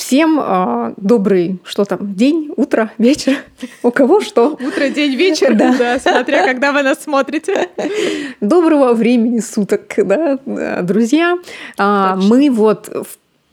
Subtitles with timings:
[0.00, 3.36] всем э, добрый, что там, день, утро, вечер,
[3.82, 4.52] у кого что.
[4.52, 5.76] Утро, день, вечер, да.
[5.78, 7.68] да, смотря когда вы нас смотрите.
[8.40, 10.38] Доброго времени суток, да,
[10.82, 11.36] друзья.
[11.76, 13.08] А, мы вот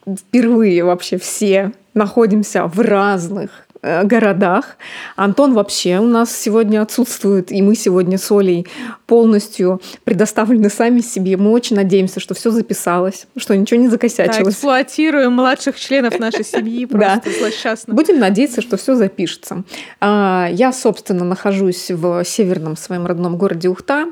[0.07, 4.78] впервые вообще все находимся в разных Э, городах.
[5.16, 8.68] Антон вообще у нас сегодня отсутствует, и мы сегодня с Олей
[9.05, 11.38] полностью предоставлены сами себе.
[11.38, 14.43] Мы очень надеемся, что все записалось, что ничего не закосячилось.
[14.43, 17.93] Да, эксплуатируем младших членов нашей семьи просто злосчастно.
[17.93, 19.64] Будем надеяться, что все запишется.
[20.00, 24.07] А, я, собственно, нахожусь в северном своем родном городе Ухта.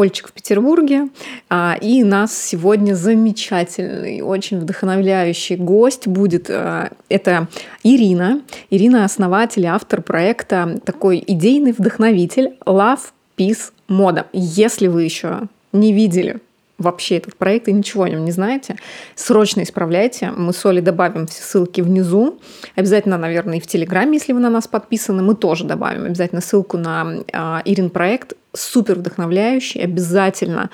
[0.00, 1.08] Ольчик в Петербурге.
[1.50, 6.48] А, и нас сегодня замечательный, очень вдохновляющий гость будет.
[6.48, 7.48] А, это
[7.82, 8.40] Ирина.
[8.70, 14.26] Ирина– основатель автор проекта, такой идейный вдохновитель Love, Peace, Мода.
[14.32, 16.40] Если вы еще не видели
[16.78, 18.76] вообще этот проект и ничего о нем не знаете,
[19.14, 20.30] срочно исправляйте.
[20.30, 22.40] Мы с Олей добавим все ссылки внизу.
[22.74, 26.78] Обязательно, наверное, и в Телеграме, если вы на нас подписаны, мы тоже добавим обязательно ссылку
[26.78, 29.82] на э, Ирин проект супер вдохновляющий.
[29.82, 30.70] Обязательно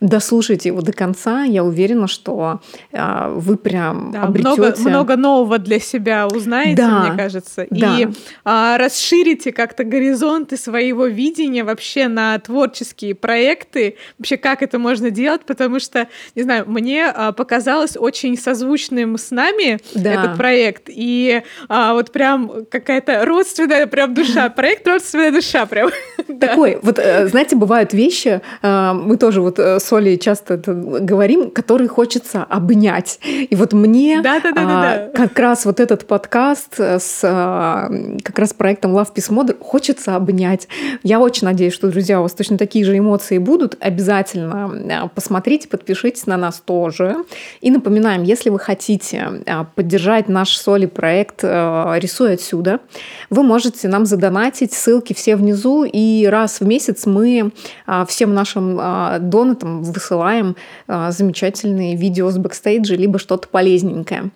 [0.00, 1.44] дослушайте его до конца.
[1.44, 2.60] Я уверена, что
[2.92, 4.60] э, вы прям да, обретете...
[4.60, 7.66] Много, много нового для себя узнаете, да, мне кажется.
[7.70, 7.98] Да.
[7.98, 13.96] И э, расширите как-то горизонты своего видения вообще на творческие проекты.
[14.18, 19.30] Вообще, как это можно делать, потому что, не знаю, мне э, показалось очень созвучным с
[19.30, 20.12] нами да.
[20.14, 20.84] этот проект.
[20.88, 24.48] И э, вот прям какая-то родственная прям душа.
[24.60, 25.90] Проект родственная душа прям.
[26.40, 31.50] Такой, вот э, знаете, бывают вещи, э, мы тоже вот э, с Олей часто говорим,
[31.50, 33.20] которые хочется обнять.
[33.24, 38.52] И вот мне да, да, да, да, как раз вот этот подкаст с как раз
[38.52, 40.68] проектом Love Peace Model хочется обнять.
[41.02, 43.76] Я очень надеюсь, что, друзья, у вас точно такие же эмоции будут.
[43.80, 47.16] Обязательно посмотрите, подпишитесь на нас тоже.
[47.60, 49.42] И напоминаем, если вы хотите
[49.74, 52.80] поддержать наш соли проект «Рисуй отсюда»,
[53.28, 57.52] вы можете нам задонатить, ссылки все внизу, и раз в месяц мы
[57.86, 60.56] а, всем нашим а, донатам высылаем
[60.86, 64.30] а, замечательные видео с бэкстейджа, либо что-то полезненькое.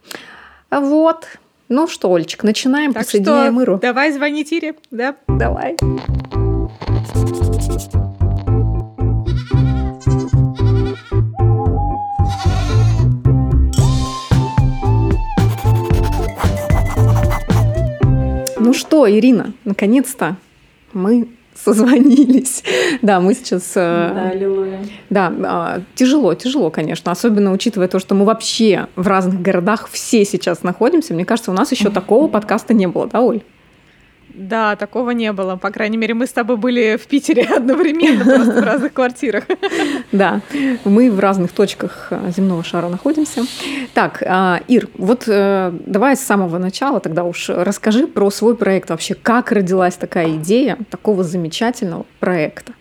[0.71, 1.27] Вот.
[1.69, 3.79] Ну что, Ольчик, начинаем, так присоединяем что, Иру.
[3.81, 5.17] Давай звонить Ире, да?
[5.27, 5.77] Давай.
[18.59, 20.37] Ну что, Ирина, наконец-то
[20.93, 21.29] мы
[21.65, 22.63] созвонились.
[23.03, 23.73] Да, мы сейчас...
[23.75, 24.79] Э, да, аллилуйя.
[25.11, 30.25] Да, а, тяжело, тяжело, конечно, особенно учитывая то, что мы вообще в разных городах все
[30.25, 31.13] сейчас находимся.
[31.15, 33.43] Мне кажется, у нас еще такого подкаста не было, да, Оль?
[34.35, 35.57] Да, такого не было.
[35.57, 39.45] По крайней мере, мы с тобой были в Питере одновременно, просто в разных квартирах.
[40.13, 40.41] Да,
[40.85, 43.43] мы в разных точках э, земного шара находимся.
[43.95, 48.91] Так, а, Ир, вот э, давай с самого начала тогда уж расскажи про свой проект
[48.91, 49.15] вообще.
[49.15, 52.75] Как родилась такая идея такого замечательного проекта?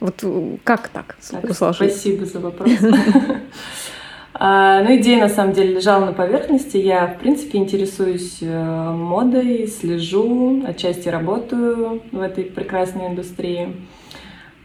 [0.00, 2.70] Вот э, как так, так Спасибо за вопрос.
[4.36, 6.76] А, ну, идея на самом деле лежала на поверхности.
[6.76, 13.76] Я, в принципе, интересуюсь э, модой, слежу, отчасти работаю в этой прекрасной индустрии.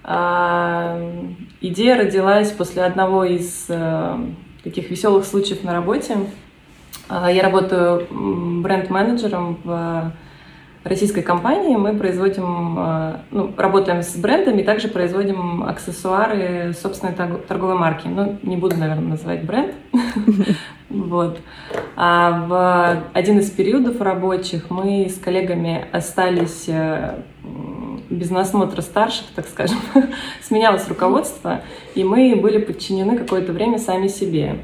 [0.03, 0.99] А,
[1.61, 4.17] идея родилась после одного из э,
[4.63, 6.17] таких веселых случаев на работе.
[7.07, 10.13] А, я работаю бренд-менеджером в
[10.89, 18.07] российской компании мы производим, э, ну, работаем с брендами, также производим аксессуары собственной торговой марки.
[18.07, 19.73] Ну, не буду, наверное, называть бренд.
[20.89, 21.39] Вот.
[21.95, 27.19] А в один из периодов рабочих мы с коллегами остались э,
[28.09, 29.77] без насмотра старших, так скажем,
[30.41, 31.61] сменялось руководство,
[31.93, 34.59] и мы были подчинены какое-то время сами себе.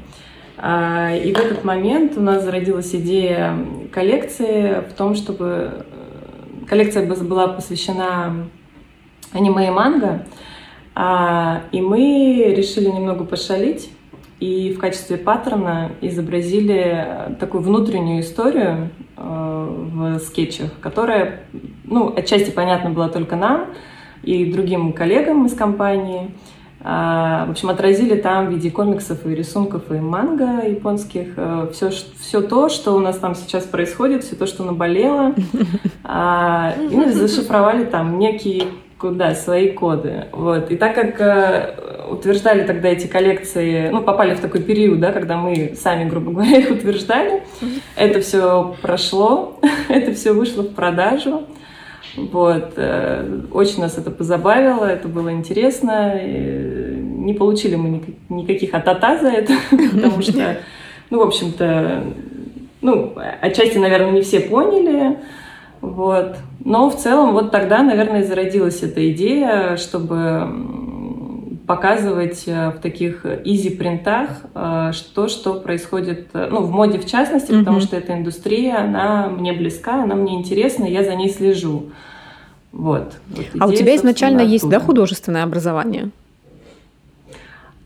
[0.58, 3.56] А, и в этот момент у нас зародилась идея
[3.92, 5.86] коллекции в том, чтобы
[6.68, 8.48] коллекция была посвящена
[9.32, 10.26] аниме и манго,
[10.94, 13.90] а, и мы решили немного пошалить
[14.40, 21.44] и в качестве паттерна изобразили такую внутреннюю историю э, в скетчах, которая,
[21.84, 23.68] ну, отчасти понятна была только нам
[24.22, 26.32] и другим коллегам из компании.
[26.82, 31.32] А, в общем, отразили там в виде комиксов и рисунков и манго японских
[31.72, 35.34] все, э, все то, что у нас там сейчас происходит, все то, что наболело.
[36.08, 38.66] А, и мы зашифровали там некие
[39.02, 40.26] да, свои коды.
[40.32, 40.70] Вот.
[40.70, 45.36] И так как э, утверждали тогда эти коллекции, ну, попали в такой период, да, когда
[45.36, 47.42] мы сами, грубо говоря, их утверждали,
[47.96, 51.42] это все прошло, это все вышло в продажу.
[52.16, 52.72] Вот.
[52.76, 56.20] Э, очень нас это позабавило, это было интересно.
[56.22, 60.58] Не получили мы никаких атата за это, потому что,
[61.10, 62.04] ну, в общем-то,
[62.80, 65.18] ну, отчасти, наверное, не все поняли,
[65.80, 66.36] вот.
[66.64, 70.48] Но в целом вот тогда, наверное, зародилась эта идея, чтобы
[71.66, 77.50] показывать э, в таких изи-принтах э, что, что происходит, э, ну, в моде в частности,
[77.50, 77.58] mm-hmm.
[77.60, 81.90] потому что эта индустрия, она мне близка, она мне интересна, я за ней слежу.
[82.72, 83.14] Вот.
[83.28, 84.52] вот идея, а у тебя изначально оттуда.
[84.52, 86.10] есть, да, художественное образование?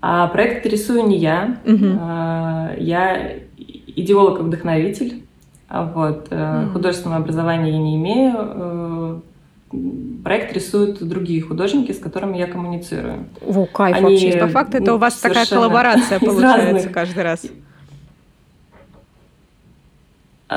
[0.02, 1.58] А проект рисую не я.
[1.64, 1.86] Угу.
[2.00, 5.22] А, я идеолог и вдохновитель.
[5.68, 6.28] Вот.
[6.32, 6.72] Угу.
[6.72, 9.22] Художественного образования я не имею.
[10.24, 13.26] Проект рисуют другие художники, с которыми я коммуницирую.
[13.40, 14.38] Во, кайф Они, вообще.
[14.38, 17.46] По факту это у вас такая коллаборация получается каждый раз.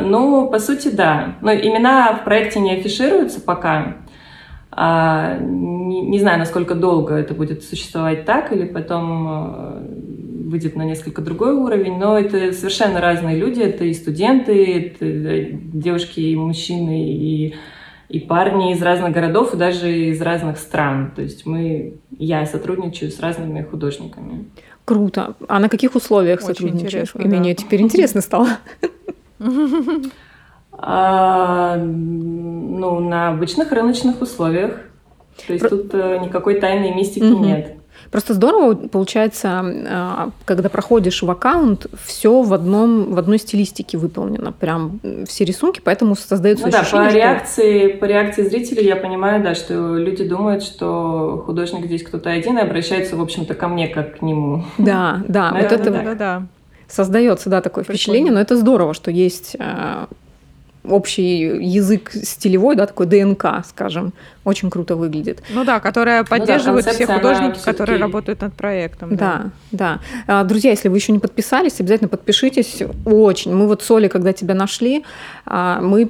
[0.01, 1.35] Ну, по сути, да.
[1.41, 3.97] Но имена в проекте не афишируются пока.
[4.71, 9.87] А, не, не знаю, насколько долго это будет существовать так, или потом а,
[10.45, 13.61] выйдет на несколько другой уровень, но это совершенно разные люди.
[13.61, 17.55] Это и студенты, это девушки и мужчины, и,
[18.13, 21.11] и парни из разных городов, и даже из разных стран.
[21.15, 24.45] То есть мы, я сотрудничаю с разными художниками.
[24.85, 25.33] Круто.
[25.47, 27.15] А на каких условиях Очень сотрудничаешь?
[27.15, 27.37] И да.
[27.37, 28.49] мне теперь интересно стало.
[30.75, 34.81] А, ну, на обычных рыночных условиях.
[35.45, 35.69] То есть Про...
[35.69, 37.45] тут э, никакой тайной мистики угу.
[37.45, 37.77] нет.
[38.11, 44.51] Просто здорово получается, а, когда проходишь в аккаунт, все в одном в одной стилистике выполнено,
[44.51, 47.97] прям все рисунки, поэтому создается ну, ощущение, да, по реакции что...
[47.97, 52.61] по реакции зрителей я понимаю, да, что люди думают, что художник здесь кто-то один и
[52.61, 54.63] обращаются, в общем-то, ко мне как к нему.
[54.77, 56.43] Да, да, вот это да, да, да.
[56.87, 60.07] создается, да, такое впечатление, но это здорово, что есть а,
[60.83, 64.13] общий язык стилевой, да, такой ДНК, скажем,
[64.43, 65.41] очень круто выглядит.
[65.49, 69.15] Ну да, которая поддерживает ну да, все художники, которые работают над проектом.
[69.15, 69.99] Да, да.
[70.27, 70.39] да.
[70.41, 72.83] А, друзья, если вы еще не подписались, обязательно подпишитесь.
[73.05, 73.55] Очень.
[73.55, 75.05] Мы вот с Олей, когда тебя нашли,
[75.45, 76.09] а, мы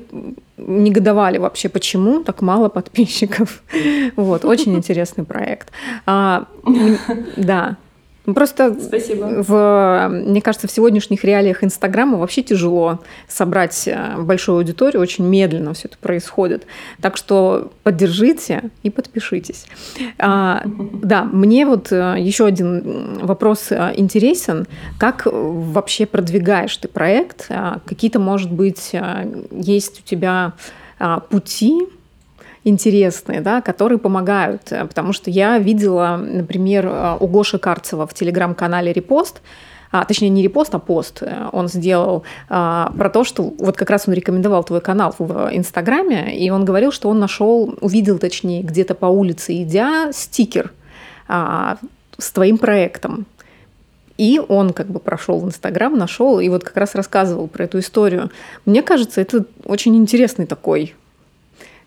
[0.57, 3.61] негодовали вообще, почему так мало подписчиков.
[4.15, 5.71] Вот, очень интересный проект.
[6.05, 6.45] А,
[7.35, 7.77] да,
[8.25, 9.43] просто Спасибо.
[9.43, 15.73] В, мне кажется, в сегодняшних реалиях Инстаграма вообще тяжело собрать э, большую аудиторию, очень медленно
[15.73, 16.65] все это происходит.
[17.01, 19.65] Так что поддержите и подпишитесь.
[20.17, 24.67] А, да, мне вот э, еще один вопрос э, интересен.
[24.99, 27.47] Как вообще продвигаешь ты проект?
[27.49, 28.91] А, какие-то, может быть,
[29.51, 30.53] есть у тебя
[30.99, 31.87] а, пути,
[32.63, 34.71] интересные, да, которые помогают.
[34.71, 39.41] Э, потому что я видела, например, э, у Гоши Карцева в телеграм-канале «Репост»,
[39.93, 43.91] а, точнее не репост, а пост э, он сделал а, про то, что вот как
[43.91, 48.63] раз он рекомендовал твой канал в Инстаграме, и он говорил, что он нашел, увидел точнее
[48.63, 50.71] где-то по улице идя стикер
[51.27, 51.77] а,
[52.17, 53.27] с твоим проектом.
[54.17, 57.77] И он как бы прошел в Инстаграм, нашел и вот как раз рассказывал про эту
[57.77, 58.31] историю.
[58.65, 60.95] Мне кажется, это очень интересный такой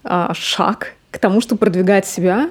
[0.06, 2.50] а, шаг к тому, чтобы продвигать себя.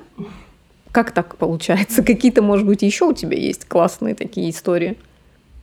[0.91, 2.03] Как так получается?
[2.05, 4.97] Какие-то, может быть, еще у тебя есть классные такие истории?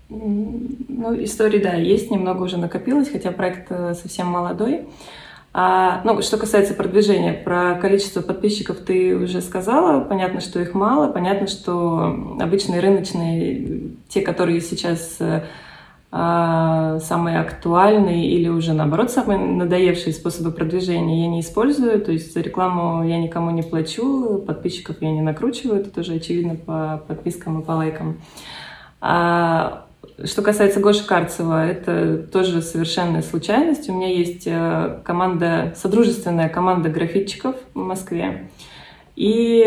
[0.09, 4.83] Ну, истории, да, есть, немного уже накопилось, хотя проект э, совсем молодой.
[5.55, 10.01] А, ну, что касается продвижения, про количество подписчиков ты уже сказала.
[10.03, 11.13] Понятно, что их мало.
[11.13, 15.45] Понятно, что обычные рыночные, те, которые сейчас э,
[16.13, 22.03] самые актуальные или уже наоборот самые надоевшие способы продвижения я не использую.
[22.03, 27.03] То есть рекламу я никому не плачу, подписчиков я не накручиваю, это тоже очевидно по
[27.09, 28.19] подпискам и по лайкам.
[29.01, 29.87] А
[30.25, 33.89] что касается Гоши Карцева, это тоже совершенная случайность.
[33.89, 38.51] У меня есть э, команда, содружественная команда графитчиков в Москве.
[39.15, 39.59] И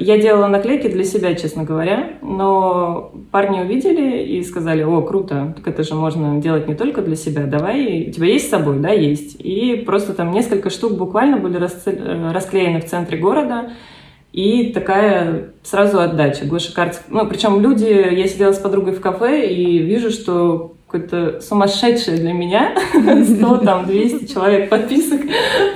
[0.00, 5.66] я делала наклейки для себя, честно говоря, но парни увидели и сказали, о, круто, так
[5.66, 8.78] это же можно делать не только для себя, давай, у тебя есть с собой?
[8.78, 9.36] Да, есть.
[9.40, 13.70] И просто там несколько штук буквально были расклеены в центре города,
[14.34, 16.44] и такая сразу отдача.
[16.44, 17.04] Гоша Карцев.
[17.08, 22.32] Ну, причем люди, я сидела с подругой в кафе и вижу, что какое-то сумасшедшее для
[22.32, 25.20] меня 100, там, 200 человек подписок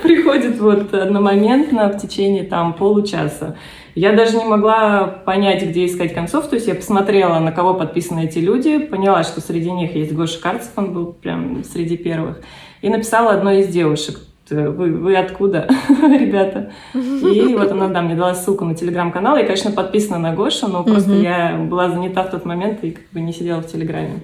[0.03, 3.57] приходит вот одномоментно в течение там получаса.
[3.95, 6.49] Я даже не могла понять, где искать концов.
[6.49, 10.41] То есть я посмотрела, на кого подписаны эти люди, поняла, что среди них есть Гоша
[10.41, 12.41] Карцев, он был прям среди первых,
[12.81, 16.73] и написала одной из девушек, вы, вы откуда, ребята?
[16.95, 19.37] И вот она, да, мне дала ссылку на телеграм-канал.
[19.37, 23.05] Я, конечно, подписана на Гошу, но просто я была занята в тот момент и как
[23.13, 24.21] бы не сидела в телеграме.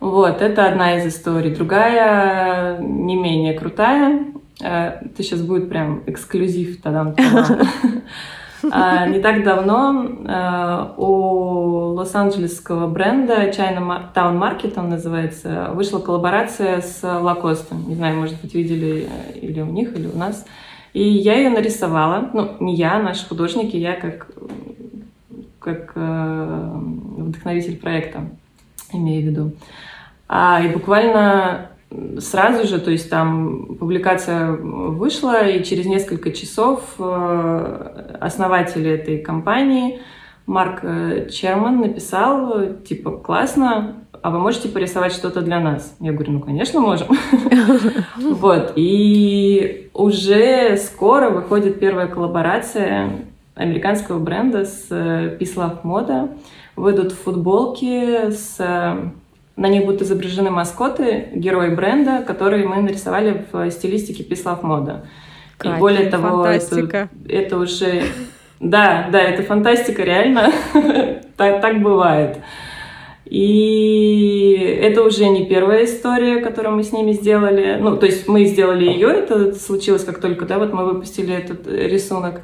[0.00, 1.54] Вот, это одна из историй.
[1.54, 4.24] Другая, не менее крутая.
[4.60, 7.14] Э, это сейчас будет прям эксклюзив тогда.
[8.70, 16.82] А, не так давно а, у лос-анджелесского бренда China Town Market, он называется, вышла коллаборация
[16.82, 17.74] с Lacoste.
[17.86, 20.44] Не знаю, может быть, видели или у них, или у нас.
[20.92, 22.28] И я ее нарисовала.
[22.32, 24.28] Ну, не я, а наши художники, я как,
[25.58, 26.70] как э,
[27.16, 28.28] вдохновитель проекта,
[28.92, 29.52] имею в виду.
[30.32, 31.72] А, и буквально
[32.20, 40.00] сразу же, то есть там публикация вышла, и через несколько часов э, основатель этой компании
[40.46, 45.96] Марк э, Черман написал, типа, классно, а вы можете порисовать что-то для нас?
[45.98, 47.08] Я говорю, ну, конечно, можем.
[48.16, 53.10] Вот, и уже скоро выходит первая коллаборация
[53.56, 56.38] американского бренда с э, Peace Love Moda.
[56.76, 58.60] Выйдут футболки с
[59.60, 65.04] на них будут изображены маскоты, герои бренда, которые мы нарисовали в стилистике Love Мода.
[65.62, 68.04] И более того, это, это уже...
[68.58, 70.50] Да, да, это фантастика, реально.
[71.36, 72.38] так, так бывает.
[73.26, 77.76] И это уже не первая история, которую мы с ними сделали.
[77.78, 81.66] Ну, то есть мы сделали ее, это случилось как только, да, вот мы выпустили этот
[81.66, 82.40] рисунок.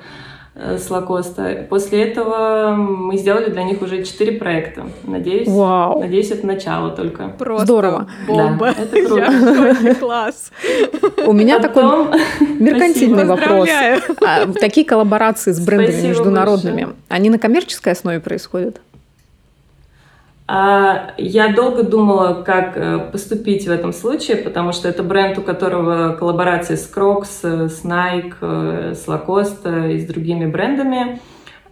[0.59, 1.67] Э, с Лакоста.
[1.69, 4.87] После этого мы сделали для них уже четыре проекта.
[5.03, 6.01] Надеюсь, Вау.
[6.01, 7.29] надеюсь, это начало только.
[7.39, 8.09] Просто Здорово.
[8.27, 8.75] Бомба.
[8.75, 9.95] Да, это круто.
[9.97, 10.51] Класс.
[11.27, 11.85] У меня такой
[12.59, 13.69] меркантильный вопрос.
[14.25, 18.81] А такие коллаборации с брендами международными, они на коммерческой основе происходят?
[20.49, 25.43] А, я долго думала, как э, поступить в этом случае, потому что это бренд, у
[25.43, 31.21] которого коллаборации с Crocs, с Nike, э, с Lacoste и с другими брендами.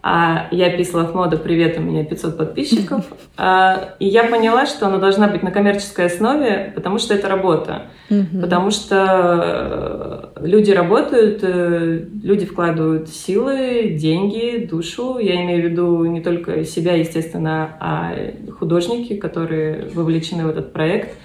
[0.07, 3.07] А я писала в моду «Привет, у меня 500 подписчиков».
[3.37, 7.87] А, и я поняла, что она должна быть на коммерческой основе, потому что это работа.
[8.11, 8.41] Mm-hmm.
[8.41, 15.19] Потому что э, люди работают, э, люди вкладывают силы, деньги, душу.
[15.19, 18.15] Я имею в виду не только себя, естественно, а
[18.59, 21.17] художники, которые вовлечены в этот проект.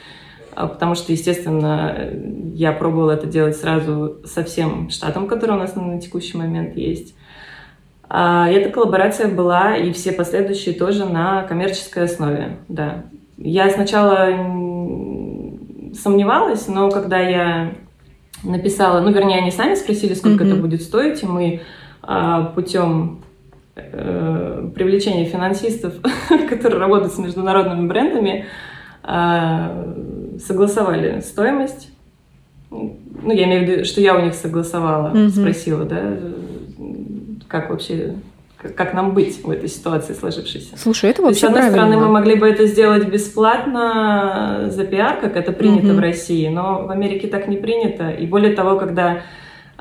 [0.56, 2.10] А, потому что, естественно,
[2.56, 7.14] я пробовала это делать сразу со всем штатом, который у нас на текущий момент есть.
[8.12, 13.04] А эта коллаборация была, и все последующие тоже на коммерческой основе, да.
[13.38, 14.30] Я сначала
[15.94, 17.72] сомневалась, но когда я
[18.44, 20.54] написала, ну, вернее, они сами спросили, сколько mm-hmm.
[20.54, 21.62] это будет стоить, и мы
[22.02, 23.20] а, путем
[23.76, 25.94] э, привлечения финансистов,
[26.50, 28.46] которые работают с международными брендами,
[29.04, 29.88] а,
[30.44, 31.92] согласовали стоимость.
[32.72, 35.30] Ну, я имею в виду, что я у них согласовала, mm-hmm.
[35.30, 36.18] спросила, да,
[37.50, 38.16] как вообще
[38.62, 40.78] как нам быть в этой ситуации сложившейся.
[40.78, 45.38] Слушай, это вообще С одной стороны, мы могли бы это сделать бесплатно за пиар, как
[45.38, 45.96] это принято mm-hmm.
[45.96, 48.10] в России, но в Америке так не принято.
[48.10, 49.22] И более того, когда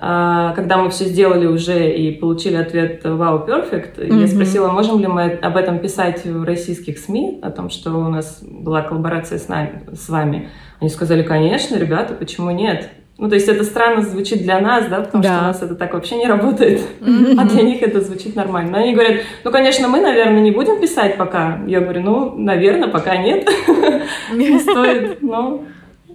[0.00, 4.20] а, когда мы все сделали уже и получили ответ «Wow, perfect», mm-hmm.
[4.20, 8.08] я спросила, можем ли мы об этом писать в российских СМИ, о том, что у
[8.08, 10.50] нас была коллаборация с, нами, с вами.
[10.78, 12.90] Они сказали, конечно, ребята, почему нет?
[13.18, 15.28] Ну, то есть это странно звучит для нас, да, потому да.
[15.28, 17.34] что у нас это так вообще не работает, mm-hmm.
[17.36, 18.70] а для них это звучит нормально.
[18.70, 21.58] Но они говорят, ну, конечно, мы, наверное, не будем писать пока.
[21.66, 23.48] Я говорю, ну, наверное, пока нет,
[24.32, 25.64] не стоит, но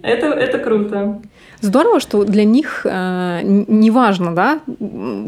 [0.02, 1.20] это, это круто.
[1.60, 4.60] Здорово, что для них э, не важно, да,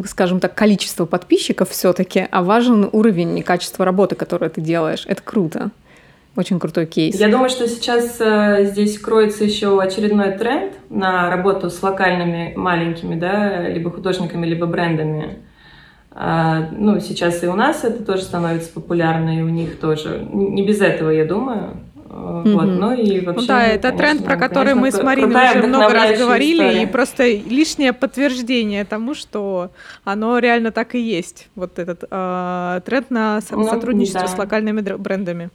[0.07, 5.05] скажем так, количество подписчиков все-таки, а важен уровень и качество работы, которую ты делаешь.
[5.07, 5.71] Это круто.
[6.37, 7.19] Очень крутой кейс.
[7.19, 13.19] Я думаю, что сейчас э, здесь кроется еще очередной тренд на работу с локальными маленькими,
[13.19, 15.39] да, либо художниками, либо брендами.
[16.11, 20.27] А, ну, сейчас и у нас это тоже становится популярно, и у них тоже.
[20.31, 21.79] Не без этого, я думаю.
[22.09, 22.55] Mm-hmm.
[22.55, 25.51] Вот, ну и вообще, ну, да, это конечно, тренд, про который конечно, мы с Мариной
[25.51, 26.83] уже много раз говорили, история.
[26.83, 29.71] и просто лишнее подтверждение тому, что
[30.05, 31.49] оно реально так и есть.
[31.55, 34.29] Вот этот э, тренд на ну, сотрудничество да.
[34.29, 35.51] с локальными брендами.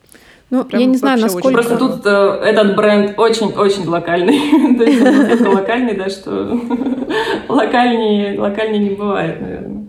[0.51, 1.53] Ну, Прям я не знаю, насколько...
[1.53, 2.09] Просто тут э,
[2.43, 4.37] этот бренд очень-очень локальный.
[4.77, 6.59] То есть настолько локальный, да, что
[7.47, 9.87] локальнее, локальнее не бывает, наверное.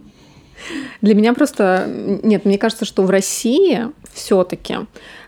[1.00, 1.88] Для меня просто...
[2.22, 4.76] Нет, мне кажется, что в России все таки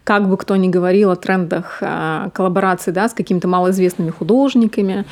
[0.04, 5.04] как бы кто ни говорил о трендах э, коллаборации да, с какими-то малоизвестными художниками,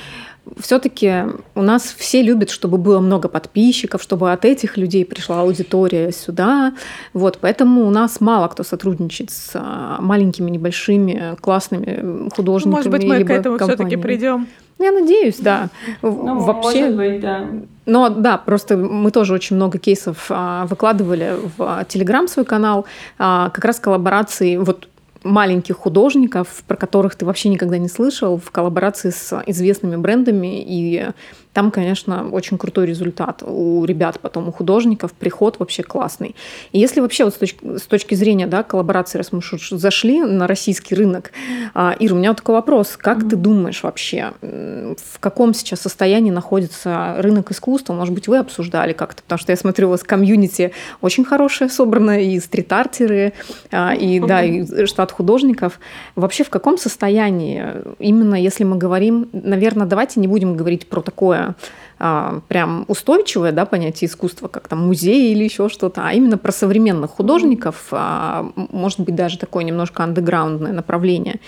[0.58, 6.10] все-таки у нас все любят, чтобы было много подписчиков, чтобы от этих людей пришла аудитория
[6.12, 6.74] сюда.
[7.12, 12.74] Вот, поэтому у нас мало кто сотрудничает с а, маленькими, небольшими, классными художниками.
[12.74, 14.48] Может быть, мы к этому все-таки придем.
[14.78, 15.68] Я надеюсь, да.
[16.02, 17.46] Ну, Вообще, может быть, да.
[17.86, 22.84] Но да, просто мы тоже очень много кейсов а, выкладывали в Телеграм свой канал,
[23.18, 24.56] а, как раз коллаборации.
[24.56, 24.88] Вот
[25.24, 30.62] маленьких художников, про которых ты вообще никогда не слышал, в коллаборации с известными брендами.
[30.62, 31.08] И
[31.52, 36.34] там, конечно, очень крутой результат у ребят, потом у художников, приход вообще классный.
[36.72, 40.46] И если вообще вот с точки, с точки зрения да, коллаборации, раз мы зашли на
[40.46, 41.32] российский рынок,
[41.74, 42.96] а, Ира, у меня вот такой вопрос.
[42.96, 43.28] Как mm-hmm.
[43.28, 47.92] ты думаешь вообще, в каком сейчас состоянии находится рынок искусства?
[47.92, 49.22] Может быть, вы обсуждали как-то?
[49.22, 53.34] Потому что я смотрю, у вас комьюнити очень хорошее собрано, и стрит-артеры,
[53.70, 54.26] а, и, mm-hmm.
[54.26, 55.80] да, и штат художников.
[56.16, 57.62] Вообще в каком состоянии,
[57.98, 61.41] именно если мы говорим, наверное, давайте не будем говорить про такое
[61.98, 66.50] а, прям устойчивое да, понятие искусства, как там музей или еще что-то, а именно про
[66.50, 71.38] современных художников, а, может быть, даже такое немножко андеграундное направление.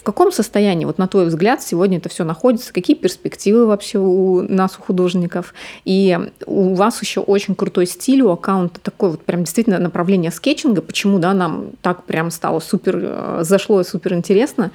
[0.00, 2.72] В каком состоянии, вот на твой взгляд, сегодня это все находится?
[2.72, 5.52] Какие перспективы вообще у нас, у художников?
[5.84, 10.80] И у вас еще очень крутой стиль у аккаунта, такой вот прям действительно направление скетчинга.
[10.80, 14.70] Почему, да, нам так прям стало супер, э, зашло и супер интересно?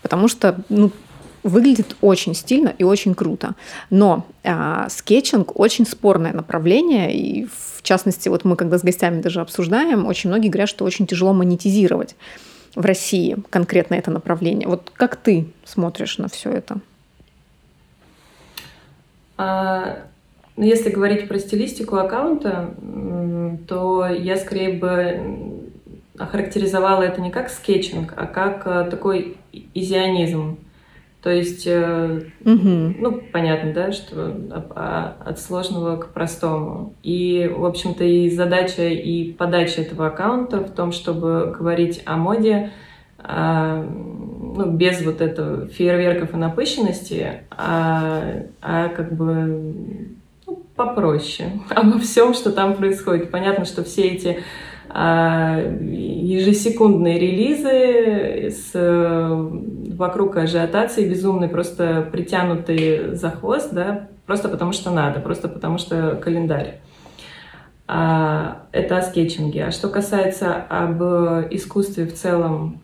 [0.00, 0.90] Потому что, ну,
[1.42, 3.54] выглядит очень стильно и очень круто.
[3.88, 9.40] Но а, скетчинг очень спорное направление, и в частности, вот мы когда с гостями даже
[9.40, 12.16] обсуждаем, очень многие говорят, что очень тяжело монетизировать
[12.74, 14.68] в России конкретно это направление.
[14.68, 16.80] Вот как ты смотришь на все это?
[19.36, 19.98] А,
[20.56, 22.74] ну, если говорить про стилистику аккаунта,
[23.66, 25.60] то я скорее бы
[26.18, 29.38] охарактеризовала это не как скетчинг, а как э, такой
[29.72, 30.58] изионизм.
[31.22, 32.94] То есть, э, угу.
[32.98, 34.34] ну, понятно, да, что
[34.70, 36.94] а, от сложного к простому.
[37.02, 42.70] И, в общем-то, и задача, и подача этого аккаунта в том, чтобы говорить о моде,
[43.18, 48.22] а, ну, без вот этого фейерверков и напыщенности, а,
[48.62, 49.74] а как бы
[50.46, 53.30] ну, попроще обо всем, что там происходит.
[53.30, 54.38] Понятно, что все эти
[54.88, 58.72] а, ежесекундные релизы с,
[60.00, 66.16] вокруг ажиотации безумные, просто притянутые за хвост, да, просто потому что надо, просто потому что
[66.16, 66.80] календарь.
[67.86, 69.66] А, это о скетчинге.
[69.66, 71.02] А что касается об
[71.52, 72.80] искусстве в целом,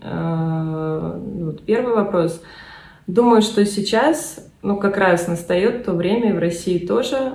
[0.00, 2.40] а, вот первый вопрос.
[3.06, 7.32] Думаю, что сейчас, ну, как раз настает то время, и в России тоже,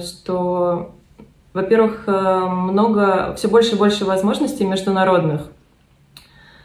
[0.00, 0.92] что
[1.52, 5.42] во-первых, э, много, все больше и больше возможностей международных.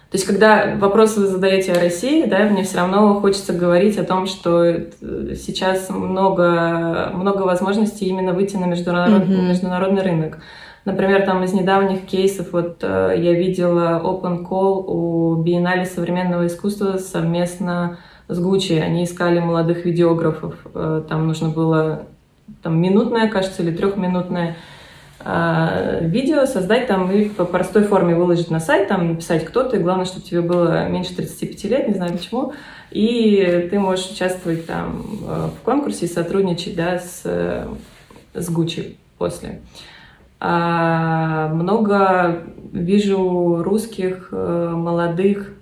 [0.10, 4.06] То есть, когда вопросы вы задаете о России, да, мне все равно хочется говорить о
[4.06, 4.86] том, что э,
[5.36, 9.50] сейчас много, много возможностей именно выйти на международный, mm-hmm.
[9.50, 10.38] международный рынок.
[10.86, 16.98] Например, там из недавних кейсов вот э, я видела open call у Биеннале современного искусства
[16.98, 17.98] совместно
[18.30, 18.74] с Гуччи.
[18.74, 20.56] Они искали молодых видеографов.
[20.74, 22.04] Там нужно было
[22.64, 24.56] там минутное, кажется, или трехминутное
[25.20, 30.06] видео создать там и по простой форме выложить на сайт, там написать кто ты, главное,
[30.06, 32.54] чтобы тебе было меньше 35 лет, не знаю почему,
[32.92, 37.22] и ты можешь участвовать там э, в конкурсе и сотрудничать, да, с,
[38.34, 39.62] с Gucci после.
[40.40, 45.54] А, много вижу русских э, молодых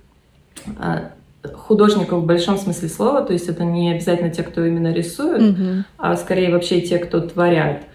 [0.77, 1.11] а,
[1.53, 5.83] художников в большом смысле слова, то есть это не обязательно те, кто именно рисует, mm-hmm.
[5.97, 7.83] а скорее вообще те, кто творят.
[7.83, 7.85] А,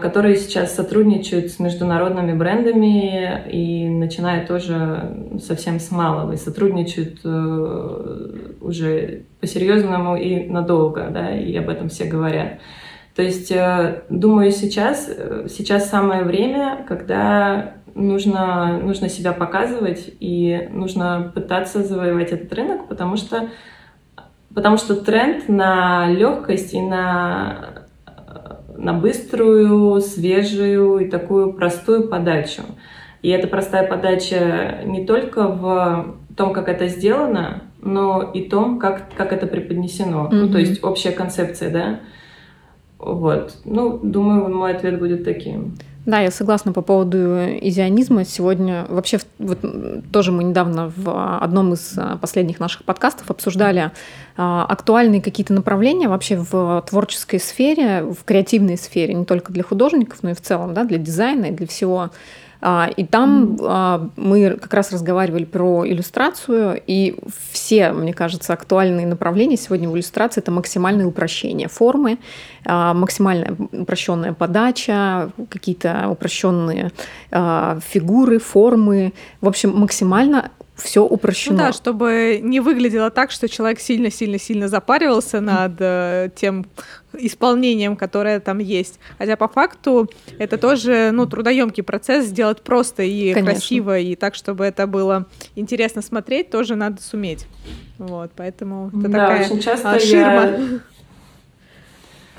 [0.00, 8.54] которые сейчас сотрудничают с международными брендами и начинают тоже совсем с малого, и сотрудничают э,
[8.62, 12.60] уже по-серьезному и надолго, да, и об этом все говорят.
[13.14, 20.68] То есть, э, думаю, сейчас, э, сейчас самое время, когда нужно, нужно себя показывать и
[20.72, 23.50] нужно пытаться завоевать этот рынок, потому что,
[24.54, 27.77] потому что тренд на легкость и на
[28.78, 32.62] на быструю, свежую и такую простую подачу.
[33.22, 39.12] И эта простая подача не только в том, как это сделано, но и том, как,
[39.16, 40.26] как это преподнесено.
[40.26, 40.36] Mm-hmm.
[40.36, 42.00] Ну, то есть общая концепция, да.
[42.98, 43.56] Вот.
[43.64, 45.74] Ну, думаю, мой ответ будет таким.
[46.08, 47.18] Да, я согласна по поводу
[47.60, 48.24] изионизма.
[48.24, 49.58] Сегодня вообще вот,
[50.10, 53.90] тоже мы недавно в одном из а, последних наших подкастов обсуждали
[54.34, 60.22] а, актуальные какие-то направления вообще в творческой сфере, в креативной сфере, не только для художников,
[60.22, 62.10] но и в целом да, для дизайна и для всего а,
[62.60, 64.10] и там mm-hmm.
[64.16, 67.16] мы как раз разговаривали про иллюстрацию, и
[67.52, 72.18] все, мне кажется, актуальные направления сегодня в иллюстрации это максимальное упрощение формы,
[72.64, 76.90] а, максимальная упрощенная подача, какие-то упрощенные
[77.30, 79.12] фигуры, формы.
[79.40, 81.56] В общем, максимально все упрощено.
[81.56, 86.66] Ну да, чтобы не выглядело так, что человек сильно-сильно-сильно запаривался над э, тем,
[87.18, 88.98] исполнением, которое там есть.
[89.18, 93.52] Хотя по факту это тоже ну, трудоемкий процесс сделать просто и Конечно.
[93.52, 97.46] красиво, и так, чтобы это было интересно смотреть, тоже надо суметь.
[97.98, 100.42] Вот, поэтому это да, такая очень часто а, ширма.
[100.42, 100.80] Я...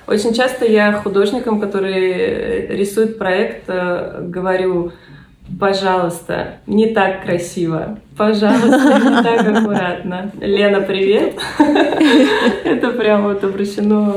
[0.10, 4.92] Очень часто я художникам, которые рисуют проект, э, говорю,
[5.60, 10.32] пожалуйста, не так красиво, пожалуйста, не так аккуратно.
[10.39, 11.36] Лена, привет!
[12.63, 14.15] Это прямо вот обращено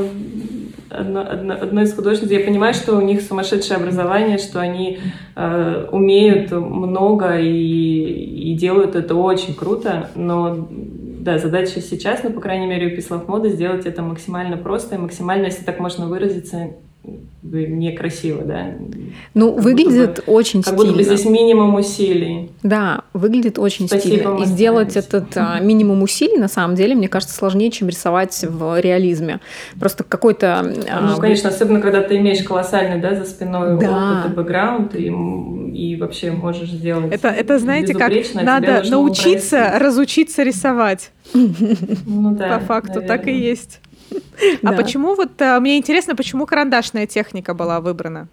[0.93, 2.31] одно, одно, одной из художниц.
[2.31, 5.01] Я понимаю, что у них сумасшедшее образование, что они
[5.35, 12.41] э, умеют много и, и делают это очень круто, но да, задача сейчас, ну, по
[12.41, 16.71] крайней мере, у Пислав Моды сделать это максимально просто и максимально, если так можно выразиться,
[17.43, 18.75] некрасиво, да.
[19.35, 20.93] Ну, как выглядит бы, очень как стильно.
[20.93, 22.51] Как будто бы здесь минимум усилий.
[22.63, 24.43] Да, выглядит очень Спасибо, стильно.
[24.43, 28.81] И сделать этот а, минимум усилий, на самом деле, мне кажется, сложнее, чем рисовать в
[28.81, 29.41] реализме.
[29.79, 30.61] Просто какой-то...
[30.61, 34.23] А, ну, а, конечно, особенно, когда ты имеешь колоссальный, да, за спиной да.
[34.23, 35.13] опыт и бэкграунд, и,
[35.75, 41.11] и вообще можешь сделать Это, это знаете, как надо научиться разучиться рисовать.
[41.35, 43.19] Ну, да, По факту, наверное.
[43.19, 43.81] так и есть.
[44.63, 48.29] А почему вот, э, мне интересно, почему карандашная техника была выбрана?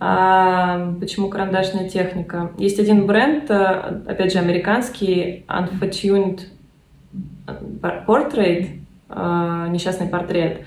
[0.00, 2.50] А, почему карандашная техника?
[2.58, 6.40] Есть один бренд, э, опять же, американский, Unfortuned
[8.06, 10.60] Portrait, э, несчастный портрет.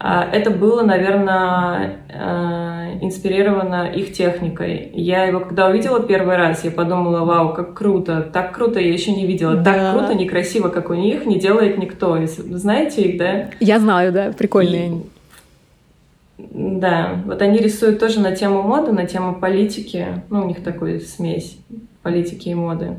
[0.00, 4.90] Это было, наверное, э, инспирировано их техникой.
[4.94, 9.12] Я его, когда увидела первый раз, я подумала, вау, как круто, так круто я еще
[9.12, 9.72] не видела, да.
[9.72, 12.16] так круто, некрасиво, как у них, не делает никто.
[12.26, 13.50] Знаете их, да?
[13.58, 14.88] Я знаю, да, прикольные.
[14.88, 15.02] И...
[16.38, 20.22] Да, вот они рисуют тоже на тему моды, на тему политики.
[20.30, 21.58] Ну, у них такой смесь
[22.02, 22.98] политики и моды.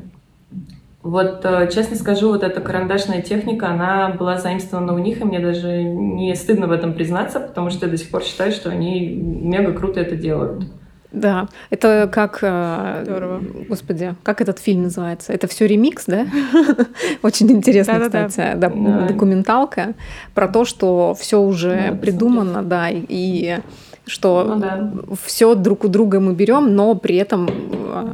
[1.02, 5.40] Вот, э, честно скажу, вот эта карандашная техника, она была заимствована у них, и мне
[5.40, 9.08] даже не стыдно в этом признаться, потому что я до сих пор считаю, что они
[9.08, 10.64] мега круто это делают.
[11.10, 13.42] Да, это как, э, Здорово.
[13.68, 15.32] господи, как этот фильм называется?
[15.32, 16.26] Это все ремикс, да?
[17.22, 18.68] Очень интересно, кстати, да,
[19.08, 19.94] документалка
[20.34, 23.58] про то, что все уже придумано, да, и
[24.06, 28.04] что ну все друг у друга мы берем, но при этом э,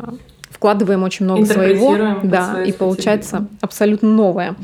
[0.57, 4.57] вкладываем очень много своего, да, и получается абсолютно новое.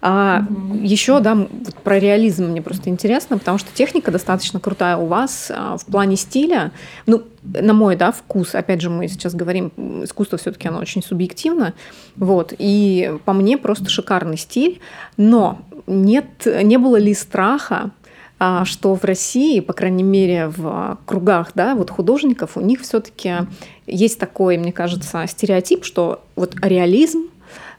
[0.00, 0.76] А угу.
[0.76, 1.48] еще, да,
[1.82, 6.14] про реализм мне просто интересно, потому что техника достаточно крутая у вас а, в плане
[6.14, 6.70] стиля.
[7.06, 9.72] Ну, на мой, да, вкус, опять же, мы сейчас говорим,
[10.04, 11.74] искусство все-таки оно очень субъективно,
[12.14, 14.80] вот, и по мне просто шикарный стиль,
[15.16, 17.90] но нет, не было ли страха,
[18.64, 23.32] что в России, по крайней мере, в кругах да, вот художников, у них все-таки
[23.86, 27.30] есть такой, мне кажется, стереотип, что вот реализм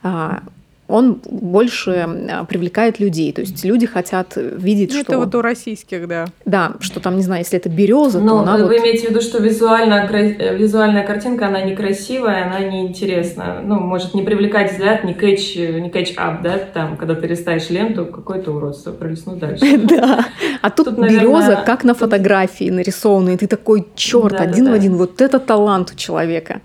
[0.04, 0.42] а,
[0.90, 3.32] он больше привлекает людей.
[3.32, 5.14] То есть люди хотят видеть, ну, что...
[5.14, 6.26] Это вот у российских, да.
[6.46, 8.78] Да, что там, не знаю, если это береза, Но то она вы вот...
[8.78, 13.62] имеете в виду, что визуально, э, визуальная картинка, она некрасивая, она неинтересна.
[13.64, 17.70] Ну, может не привлекать взгляд, не catch, не catch up, да, там, когда ты листаешь
[17.70, 19.66] ленту, какое-то уродство, пролистну дальше.
[19.90, 20.26] Да,
[20.62, 25.40] а тут береза, как на фотографии нарисованная, ты такой, черт, один в один, вот это
[25.40, 26.62] талант у человека.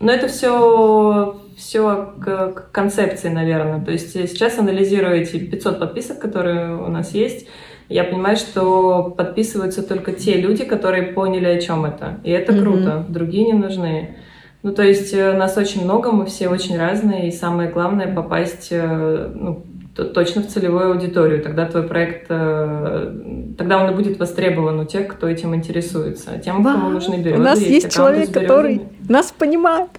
[0.00, 3.84] Но это все все к, к концепции, наверное.
[3.84, 7.46] То есть сейчас анализируя эти 500 подписок, которые у нас есть,
[7.88, 12.20] я понимаю, что подписываются только те люди, которые поняли, о чем это.
[12.24, 12.62] И это mm-hmm.
[12.62, 13.06] круто.
[13.08, 14.16] Другие не нужны.
[14.62, 18.68] Ну, то есть э, нас очень много, мы все очень разные, и самое главное попасть
[18.70, 19.30] э,
[19.96, 21.40] ну, точно в целевую аудиторию.
[21.40, 26.38] Тогда твой проект, э, тогда он и будет востребован у тех, кто этим интересуется.
[26.44, 26.72] Тем, да.
[26.72, 27.40] кому нужны березы.
[27.40, 29.90] У нас есть, есть человек, который нас понимает.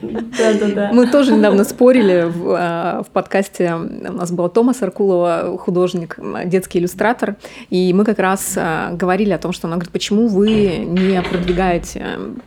[0.00, 0.90] Да, да, да.
[0.92, 3.74] Мы тоже недавно спорили в, а, в подкасте.
[3.74, 7.36] У нас была Тома Саркулова, художник, детский иллюстратор.
[7.70, 12.04] И мы как раз а, говорили о том, что она говорит, почему вы не продвигаете,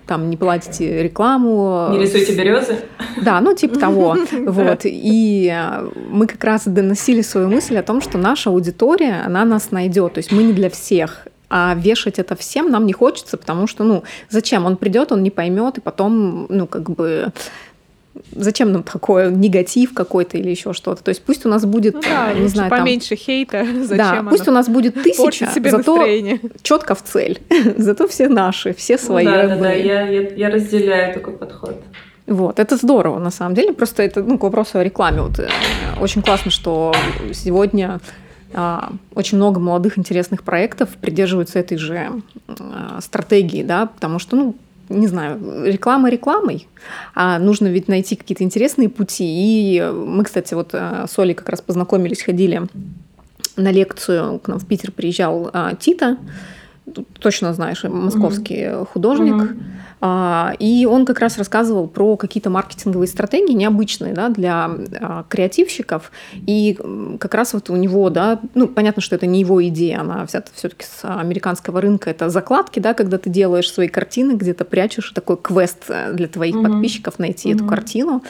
[0.07, 1.89] там, не платите рекламу.
[1.91, 2.77] Не рисуете березы?
[3.21, 4.17] Да, ну типа того.
[4.31, 4.81] Вот.
[4.85, 9.71] И а, мы как раз доносили свою мысль о том, что наша аудитория, она нас
[9.71, 10.13] найдет.
[10.13, 11.27] То есть мы не для всех.
[11.49, 14.65] А вешать это всем нам не хочется, потому что, ну, зачем?
[14.65, 17.34] Он придет, он не поймет, и потом, ну, как бы
[18.32, 21.04] зачем нам такое негатив какой-то или еще что-то.
[21.04, 23.65] То есть пусть у нас будет, ну, да, не знаю, поменьше там, хейта.
[23.84, 26.39] Зачем да, пусть у нас будет тысяча, себе зато настроение.
[26.62, 27.41] четко в цель.
[27.77, 29.25] зато все наши, все свои.
[29.25, 31.82] Ну, да, да, да, я, я, я разделяю такой подход.
[32.32, 33.74] Вот, это здорово, на самом деле.
[33.74, 35.22] Просто это ну, к вопросу о рекламе.
[35.22, 35.50] Вот, э,
[36.00, 36.94] очень классно, что
[37.34, 38.00] сегодня
[38.54, 44.56] а, очень много молодых интересных проектов придерживаются этой же а, стратегии, да, потому что, ну,
[44.88, 46.67] не знаю, реклама рекламой,
[47.15, 49.26] а нужно ведь найти какие-то интересные пути.
[49.26, 52.63] И мы, кстати, вот э, с Олей как раз познакомились, ходили
[53.56, 56.17] на лекцию, к нам в Питер приезжал а, Тита,
[57.20, 58.88] точно знаешь, московский mm-hmm.
[58.88, 59.36] художник.
[59.36, 59.81] Mm-hmm.
[60.03, 66.11] А, и он как раз рассказывал про какие-то маркетинговые стратегии необычные да, для а, креативщиков.
[66.47, 66.77] И
[67.19, 70.51] как раз вот у него, да, ну, понятно, что это не его идея, она взята
[70.55, 72.09] все-таки с американского рынка.
[72.09, 76.55] Это закладки, да, когда ты делаешь свои картины, где-то прячешь такой квест э, для твоих
[76.55, 76.71] mm-hmm.
[76.71, 77.55] подписчиков найти mm-hmm.
[77.55, 78.23] эту картину.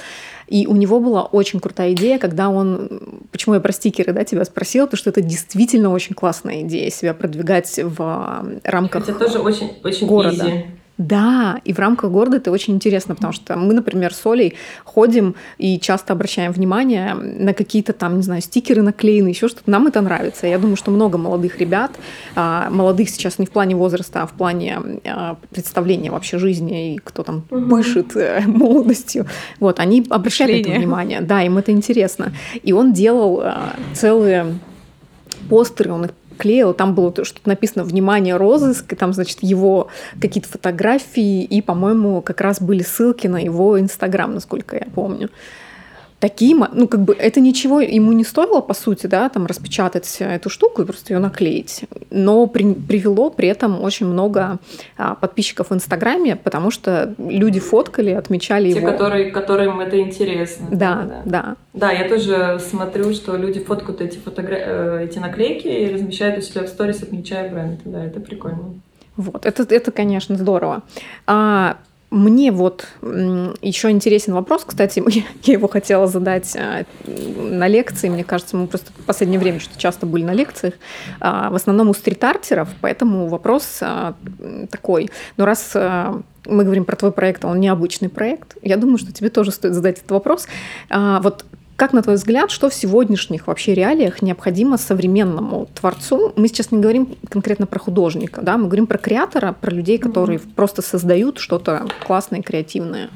[0.47, 2.99] И у него была очень крутая идея, когда он...
[3.31, 4.85] Почему я про стикеры да, тебя спросила?
[4.85, 10.07] Потому что это действительно очень классная идея себя продвигать в рамках Это тоже очень, очень
[10.07, 10.45] города.
[10.45, 10.65] Easy.
[11.01, 15.35] Да, и в рамках города это очень интересно, потому что мы, например, с Олей ходим
[15.57, 19.71] и часто обращаем внимание на какие-то там, не знаю, стикеры наклеены, еще что-то.
[19.71, 20.45] Нам это нравится.
[20.45, 21.91] Я думаю, что много молодых ребят,
[22.35, 26.97] а, молодых сейчас не в плане возраста, а в плане а, представления вообще жизни и
[26.99, 27.77] кто там угу.
[27.77, 29.25] пышет молодостью,
[29.59, 30.73] вот, они обращают Шление.
[30.73, 31.21] это внимание.
[31.21, 32.31] Да, им это интересно.
[32.61, 34.59] И он делал а, целые
[35.49, 40.49] постеры, он их клеил, там было что-то написано «Внимание, розыск», и там, значит, его какие-то
[40.49, 45.29] фотографии, и, по-моему, как раз были ссылки на его Инстаграм, насколько я помню
[46.21, 50.49] такие, ну, как бы это ничего ему не стоило, по сути, да, там распечатать эту
[50.49, 51.85] штуку и просто ее наклеить.
[52.11, 54.59] Но при, привело при этом очень много
[54.97, 58.91] а, подписчиков в Инстаграме, потому что люди фоткали, отмечали Те, его.
[58.91, 60.67] Которые, которым это интересно.
[60.71, 61.55] Да, да, да.
[61.73, 64.55] Да, я тоже смотрю, что люди фоткают эти, фотогра...
[64.55, 67.79] Э, эти наклейки и размещают у себя в сторис, отмечая бренд.
[67.83, 68.75] Да, это прикольно.
[69.17, 70.83] Вот, это, это конечно, здорово.
[71.25, 71.77] А,
[72.11, 75.01] мне вот еще интересен вопрос, кстати,
[75.43, 79.79] я его хотела задать а, на лекции, мне кажется, мы просто в последнее время что
[79.79, 80.73] часто были на лекциях,
[81.21, 84.15] а, в основном у стрит-артеров, поэтому вопрос а,
[84.69, 89.29] такой, но раз мы говорим про твой проект, он необычный проект, я думаю, что тебе
[89.29, 90.47] тоже стоит задать этот вопрос.
[90.89, 91.45] Вот
[91.81, 96.31] как, на твой взгляд, что в сегодняшних вообще реалиях необходимо современному творцу?
[96.35, 100.37] Мы сейчас не говорим конкретно про художника, да, мы говорим про креатора, про людей, которые
[100.37, 100.53] mm-hmm.
[100.55, 103.09] просто создают что-то классное, креативное.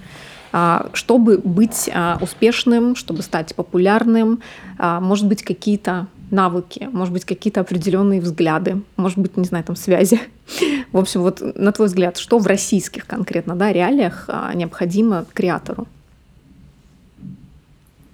[0.52, 4.42] А, чтобы быть а, успешным, чтобы стать популярным,
[4.80, 9.76] а, может быть, какие-то навыки, может быть, какие-то определенные взгляды, может быть, не знаю, там
[9.76, 10.20] связи.
[10.92, 15.86] В общем, вот на твой взгляд, что в российских конкретно да, реалиях необходимо креатору?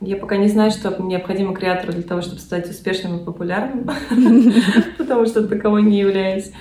[0.02, 3.88] Я пока не знаю, что необходимо креатору для того, чтобы стать успешным и популярным,
[4.98, 6.52] потому что таковой не являюсь.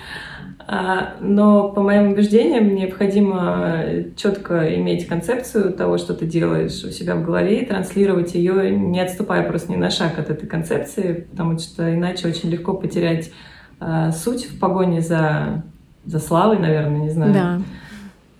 [0.67, 3.83] А, но, по моим убеждениям, необходимо
[4.15, 8.99] четко иметь концепцию того, что ты делаешь у себя в голове, и транслировать ее, не
[8.99, 13.31] отступая просто ни на шаг от этой концепции, потому что иначе очень легко потерять
[13.79, 15.63] а, суть в погоне за,
[16.05, 17.33] за славой, наверное, не знаю.
[17.33, 17.61] Да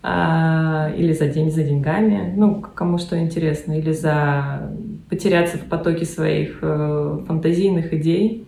[0.03, 4.71] а, или за день за деньгами, ну, кому что интересно, или за
[5.11, 8.47] потеряться в потоке своих э, фантазийных идей.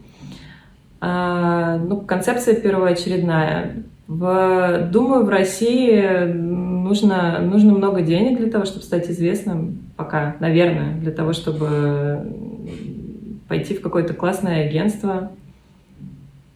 [1.02, 3.84] А, ну, концепция первоочередная.
[4.08, 10.96] В, думаю, в России нужно, нужно много денег для того, чтобы стать известным, пока, наверное,
[10.96, 12.32] для того, чтобы
[13.50, 15.34] пойти в какое-то классное агентство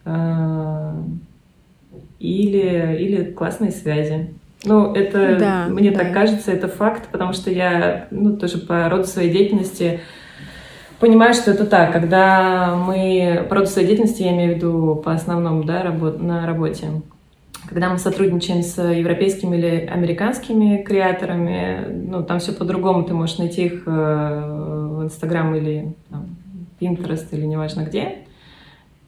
[0.06, 0.93] э,
[2.20, 4.30] или, или классные связи.
[4.63, 6.00] Ну, это, да, мне да.
[6.00, 10.02] так кажется, это факт, потому что я, ну, тоже по роду своей деятельности
[11.00, 11.93] понимаю, что это так.
[11.93, 16.46] Когда мы, по роду своей деятельности, я имею в виду по основному, да, работ, на
[16.46, 16.88] работе,
[17.67, 23.65] когда мы сотрудничаем с европейскими или американскими креаторами, ну, там все по-другому, ты можешь найти
[23.65, 26.36] их э, в Инстаграм или там,
[26.80, 28.20] Pinterest или неважно где.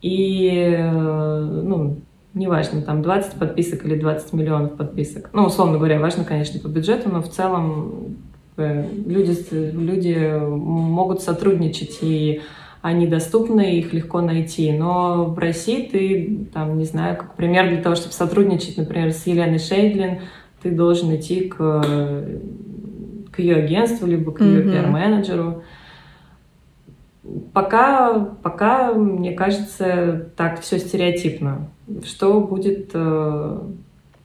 [0.01, 0.91] И, э,
[1.63, 1.97] ну,
[2.33, 5.29] неважно, там 20 подписок или 20 миллионов подписок.
[5.33, 8.17] Ну, условно говоря, важно, конечно, по бюджету, но в целом
[8.57, 12.41] э, люди, люди могут сотрудничать, и
[12.81, 14.71] они доступны, их легко найти.
[14.71, 19.25] Но в России ты, там, не знаю, как пример для того, чтобы сотрудничать, например, с
[19.25, 20.19] Еленой Шейдлин,
[20.61, 21.57] ты должен идти к,
[23.31, 24.71] к ее агентству, либо к ее mm-hmm.
[24.71, 25.63] пиар-менеджеру.
[27.53, 31.69] Пока, пока, мне кажется, так все стереотипно.
[32.03, 33.59] Что будет э,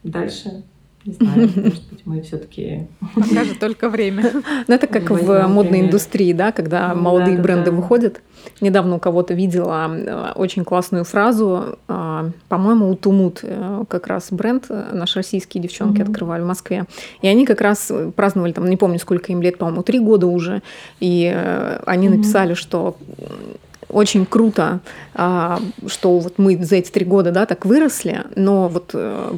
[0.03, 0.65] дальше?
[1.05, 4.33] Не знаю, может быть, мы все-таки покажет только время.
[4.67, 8.21] Ну, это как в модной индустрии, да, когда молодые бренды выходят.
[8.61, 11.79] Недавно у кого-то видела э, очень классную фразу.
[11.89, 16.87] Э, по-моему, у Тумут э, как раз бренд наши российские девчонки открывали в Москве.
[17.21, 20.63] И они как раз праздновали, там, не помню, сколько им лет, по-моему, три года уже.
[21.01, 21.27] И
[21.87, 22.97] они написали, что
[23.89, 24.81] очень круто,
[25.15, 29.37] а, что вот мы за эти три года, да, так выросли, но вот э,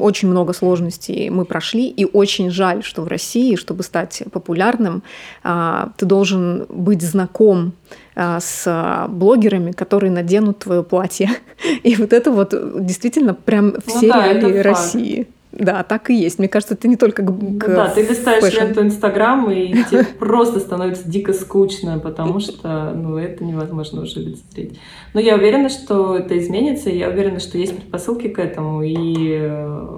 [0.00, 5.02] очень много сложностей мы прошли, и очень жаль, что в России, чтобы стать популярным,
[5.42, 7.72] а, ты должен быть знаком
[8.14, 11.30] а, с блогерами, которые наденут твое платье.
[11.82, 15.16] И вот это вот действительно прям все ну, да, реалии России.
[15.24, 15.37] Факт.
[15.52, 16.38] Да, так и есть.
[16.38, 18.60] Мне кажется, это не только к ну, Да, ты листаешь fashion.
[18.60, 24.78] ленту Инстаграм, и тебе просто становится дико скучно, потому что ну, это невозможно уже лицезреть.
[25.14, 29.38] Но я уверена, что это изменится, и я уверена, что есть предпосылки к этому, и
[29.40, 29.88] э,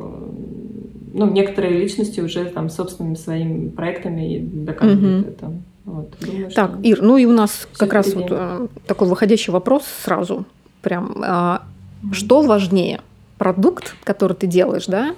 [1.12, 5.30] ну, некоторые личности уже там собственными своими проектами доказывают угу.
[5.30, 5.52] это.
[5.84, 6.80] Вот, думаю, так, что...
[6.82, 10.44] Ир, ну и у нас как раз вот э, такой выходящий вопрос сразу.
[10.82, 11.62] Прям, а,
[12.02, 13.00] mm что важнее?
[13.40, 15.14] Продукт, который ты делаешь, да,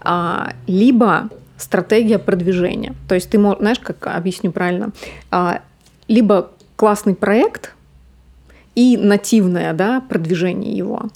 [0.00, 2.96] а, либо стратегия продвижения.
[3.08, 4.90] То есть ты, знаешь, как объясню правильно,
[5.30, 5.60] а,
[6.08, 7.76] либо классный проект
[8.74, 11.10] и нативное да, продвижение его,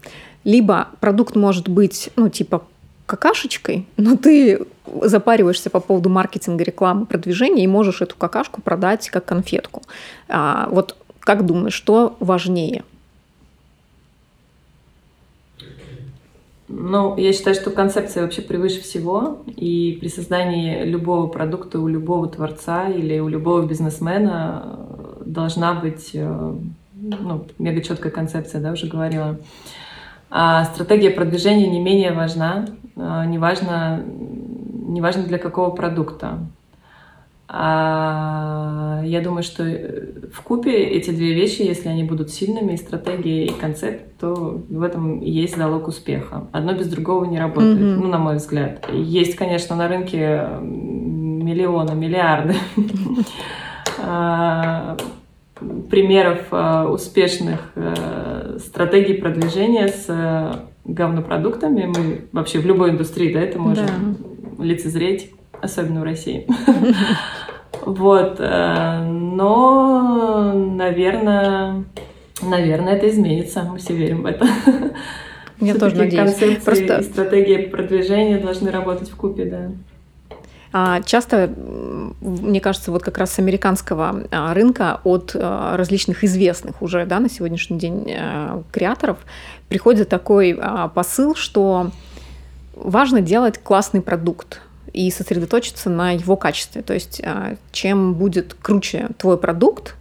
[0.44, 2.62] либо продукт может быть, ну, типа
[3.06, 4.64] какашечкой, но ты
[5.02, 9.82] запариваешься по поводу маркетинга, рекламы, продвижения и можешь эту какашку продать как конфетку.
[10.28, 12.84] А, вот как думаешь, что важнее–
[16.76, 22.28] Ну, я считаю, что концепция вообще превыше всего, и при создании любого продукта у любого
[22.28, 24.80] творца или у любого бизнесмена
[25.24, 26.54] должна быть э,
[26.94, 29.38] ну, мега четкая концепция, да, уже говорила.
[30.30, 36.40] А стратегия продвижения не менее важна, а, неважно, неважно для какого продукта.
[37.46, 43.46] А я думаю, что э, в купе эти две вещи, если они будут сильными, стратегия
[43.46, 46.48] и концепт, то в этом и есть залог успеха.
[46.52, 47.96] Одно без другого не работает, mm-hmm.
[47.96, 48.88] ну, на мой взгляд.
[48.92, 52.54] Есть, конечно, на рынке миллионы, миллиарды
[53.98, 54.96] а,
[55.90, 61.92] примеров а, успешных э, стратегий продвижения с говнопродуктами.
[61.94, 64.16] Мы вообще в любой индустрии, да, это можем
[64.58, 65.30] лицезреть
[65.64, 66.46] особенно в России.
[67.86, 71.84] Вот, э, но, наверное,
[72.40, 74.46] наверное, это изменится, мы все верим в это.
[75.60, 76.62] Я тоже надеюсь.
[76.64, 76.98] Просто...
[76.98, 79.70] и стратегии продвижения должны работать в купе, да.
[80.72, 81.52] А, часто,
[82.20, 87.20] мне кажется, вот как раз с американского а, рынка от а, различных известных уже да,
[87.20, 88.12] на сегодняшний день
[88.72, 89.18] креаторов
[89.68, 90.58] приходит такой
[90.92, 91.90] посыл, что
[92.74, 96.82] важно делать классный продукт и сосредоточиться на его качестве.
[96.82, 99.96] То есть а, чем будет круче твой продукт,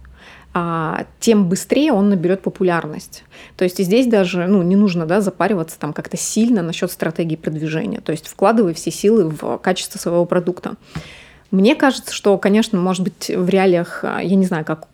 [0.56, 3.24] а, тем быстрее он наберет популярность.
[3.56, 8.00] То есть здесь даже ну, не нужно да, запариваться там как-то сильно насчет стратегии продвижения.
[8.00, 10.74] То есть вкладывай все силы в качество своего продукта.
[11.50, 14.86] Мне кажется, что, конечно, может быть, в реалиях, а, я не знаю, как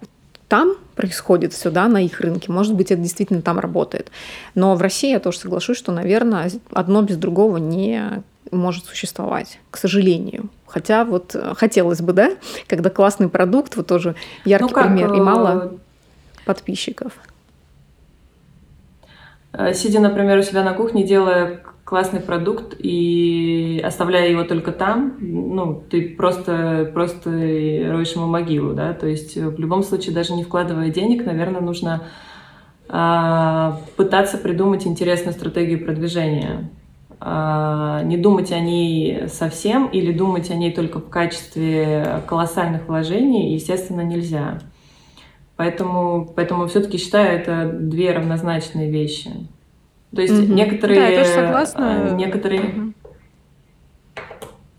[0.48, 2.50] там происходит все, да, на их рынке.
[2.50, 4.10] Может быть, это действительно там работает.
[4.54, 9.76] Но в России я тоже соглашусь, что, наверное, одно без другого не может существовать, к
[9.76, 10.48] сожалению.
[10.66, 12.30] Хотя вот э, хотелось бы, да,
[12.66, 15.76] когда классный продукт, вот тоже яркий ну, как, пример, и мало э,
[16.44, 17.12] подписчиков.
[19.52, 25.16] Э, сидя, например, у себя на кухне, делая классный продукт и оставляя его только там,
[25.18, 30.44] ну, ты просто, просто роешь ему могилу, да, то есть в любом случае, даже не
[30.44, 32.04] вкладывая денег, наверное, нужно
[32.88, 36.70] а, пытаться придумать интересную стратегию продвижения.
[37.22, 43.52] А, не думать о ней совсем или думать о ней только в качестве колоссальных вложений,
[43.52, 44.58] естественно, нельзя.
[45.56, 49.30] Поэтому, поэтому все-таки считаю это две равнозначные вещи.
[50.14, 50.54] То есть mm-hmm.
[50.54, 52.08] некоторые, да, я тоже согласна.
[52.08, 52.92] А, некоторые, mm-hmm.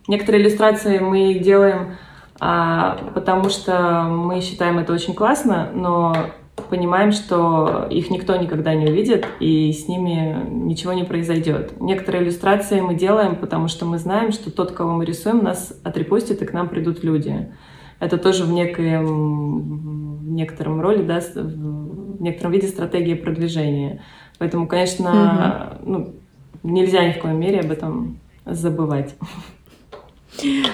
[0.07, 1.97] некоторые иллюстрации мы делаем,
[2.39, 6.31] а, потому что мы считаем это очень классно, но
[6.69, 11.79] понимаем, что их никто никогда не увидит, и с ними ничего не произойдет.
[11.79, 16.41] Некоторые иллюстрации мы делаем, потому что мы знаем, что тот, кого мы рисуем, нас отрепостит,
[16.41, 17.51] и к нам придут люди.
[17.99, 24.01] Это тоже в, некоем, в некотором роли, да, в некотором виде стратегия продвижения.
[24.39, 25.91] Поэтому, конечно, угу.
[25.91, 26.15] ну,
[26.63, 29.15] нельзя ни в коем мере об этом забывать.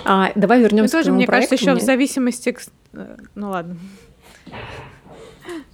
[0.06, 1.50] А, давай вернемся к тоже, мне проекту.
[1.50, 2.56] кажется, еще в зависимости...
[2.94, 3.76] Э, ну ладно.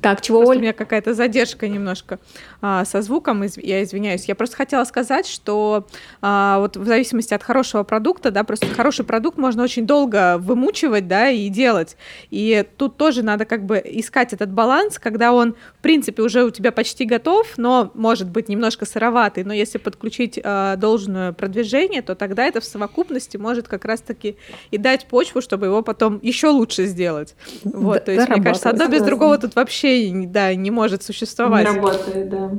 [0.03, 0.57] Так, чего, просто Оль?
[0.57, 2.19] У меня какая-то задержка немножко
[2.61, 4.25] а, со звуком, из, я извиняюсь.
[4.25, 5.87] Я просто хотела сказать, что
[6.21, 11.07] а, вот в зависимости от хорошего продукта, да, просто хороший продукт можно очень долго вымучивать,
[11.07, 11.95] да, и делать.
[12.31, 16.49] И тут тоже надо как бы искать этот баланс, когда он, в принципе, уже у
[16.49, 22.15] тебя почти готов, но может быть немножко сыроватый, но если подключить а, должное продвижение, то
[22.15, 24.35] тогда это в совокупности может как раз-таки
[24.71, 27.35] и дать почву, чтобы его потом еще лучше сделать.
[27.63, 31.69] Вот, то есть, мне кажется, одно без другого тут вообще вообще, да, не может существовать.
[31.69, 32.51] Не работает, да.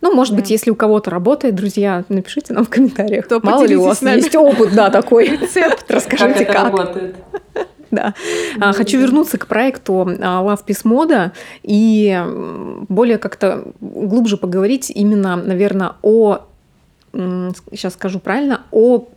[0.00, 0.40] Ну, может да.
[0.40, 3.24] быть, если у кого-то работает, друзья, напишите нам в комментариях.
[3.26, 5.28] Кто Мало ли у вас есть опыт, да, такой.
[5.28, 5.84] Рецепт.
[5.88, 6.54] Расскажите, как.
[6.54, 6.64] как.
[6.64, 7.16] работает.
[7.90, 8.14] Да.
[8.58, 12.24] А, хочу вернуться к проекту а, Love Peace Moda и
[12.88, 16.40] более как-то глубже поговорить именно, наверное, о,
[17.12, 19.08] сейчас скажу правильно, о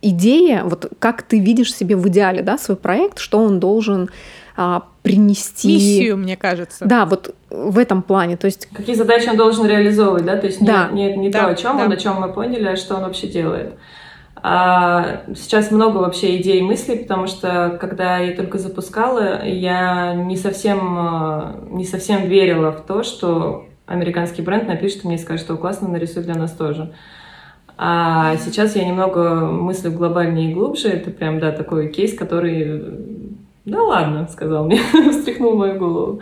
[0.00, 4.08] идее, вот как ты видишь себе в идеале, да, свой проект, что он должен
[4.56, 5.68] а, принести...
[5.68, 6.86] Миссию, мне кажется.
[6.86, 8.38] Да, вот в этом плане.
[8.38, 8.66] То есть...
[8.72, 10.38] Какие задачи он должен реализовывать, да?
[10.38, 10.88] То есть да.
[10.90, 11.84] не, не, не да, то, о чем да.
[11.84, 13.74] он, о чем мы поняли, а что он вообще делает.
[14.36, 20.38] А сейчас много вообще идей и мыслей, потому что когда я только запускала, я не
[20.38, 25.58] совсем, а, не совсем верила в то, что американский бренд напишет мне и скажет, что
[25.58, 26.94] классно, нарисуй для нас тоже.
[27.76, 30.88] А сейчас я немного мыслю глобальнее и глубже.
[30.88, 32.82] Это прям, да, такой кейс, который
[33.64, 34.76] да ладно, сказал мне,
[35.10, 36.20] встряхнул мою голову.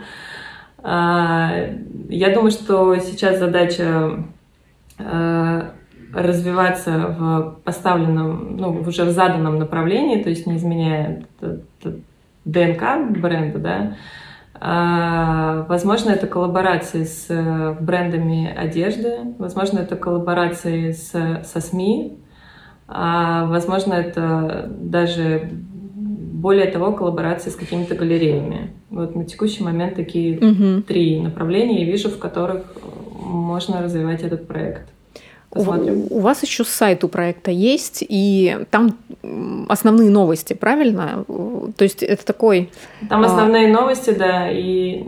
[0.81, 1.51] А,
[2.09, 4.23] я думаю, что сейчас задача
[4.97, 5.71] а,
[6.13, 11.25] развиваться в поставленном, ну, уже в заданном направлении, то есть не изменяя
[12.45, 13.95] ДНК бренда, да.
[14.55, 21.11] А, возможно, это коллаборации с брендами одежды, возможно, это коллаборации с,
[21.43, 22.19] со СМИ,
[22.87, 25.49] возможно, это даже
[26.43, 28.73] более того, коллаборации с какими-то галереями.
[28.89, 30.81] Вот на текущий момент такие угу.
[30.81, 32.63] три направления я вижу, в которых
[33.13, 34.89] можно развивать этот проект.
[35.49, 36.07] Посмотрим.
[36.09, 38.97] У, вас еще сайт у проекта есть, и там
[39.69, 41.23] основные новости, правильно?
[41.77, 42.69] То есть это такой...
[43.07, 45.03] Там а, основные а, новости, да, и...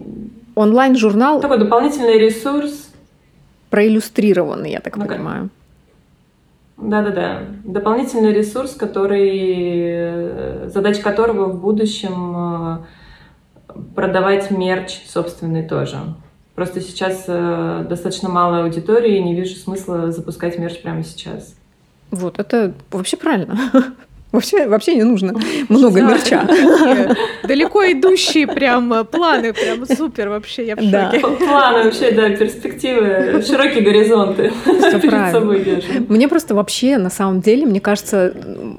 [0.56, 1.42] Онлайн-журнал...
[1.42, 2.92] Такой дополнительный ресурс.
[3.72, 5.50] Проиллюстрированный, я так ну, понимаю.
[6.78, 7.44] Да-да-да.
[7.64, 12.78] Дополнительный ресурс, который, задача которого в будущем э,
[13.96, 16.00] продавать мерч собственный тоже.
[16.54, 21.56] Просто сейчас э, достаточно мало аудитории, не вижу смысла запускать мерч прямо сейчас.
[22.12, 23.58] Вот, это вообще правильно.
[24.36, 25.34] Вообще, вообще не нужно
[25.70, 26.10] много да.
[26.10, 26.48] мерча.
[27.48, 31.20] Далеко идущие прям э, планы, прям супер вообще, я в шоке.
[31.20, 36.06] Планы вообще, да, перспективы, широкие горизонты Все перед собой держим.
[36.10, 38.34] Мне просто вообще, на самом деле, мне кажется,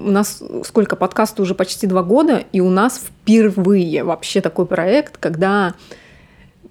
[0.05, 5.17] у нас сколько подкасту уже почти два года, и у нас впервые вообще такой проект,
[5.17, 5.75] когда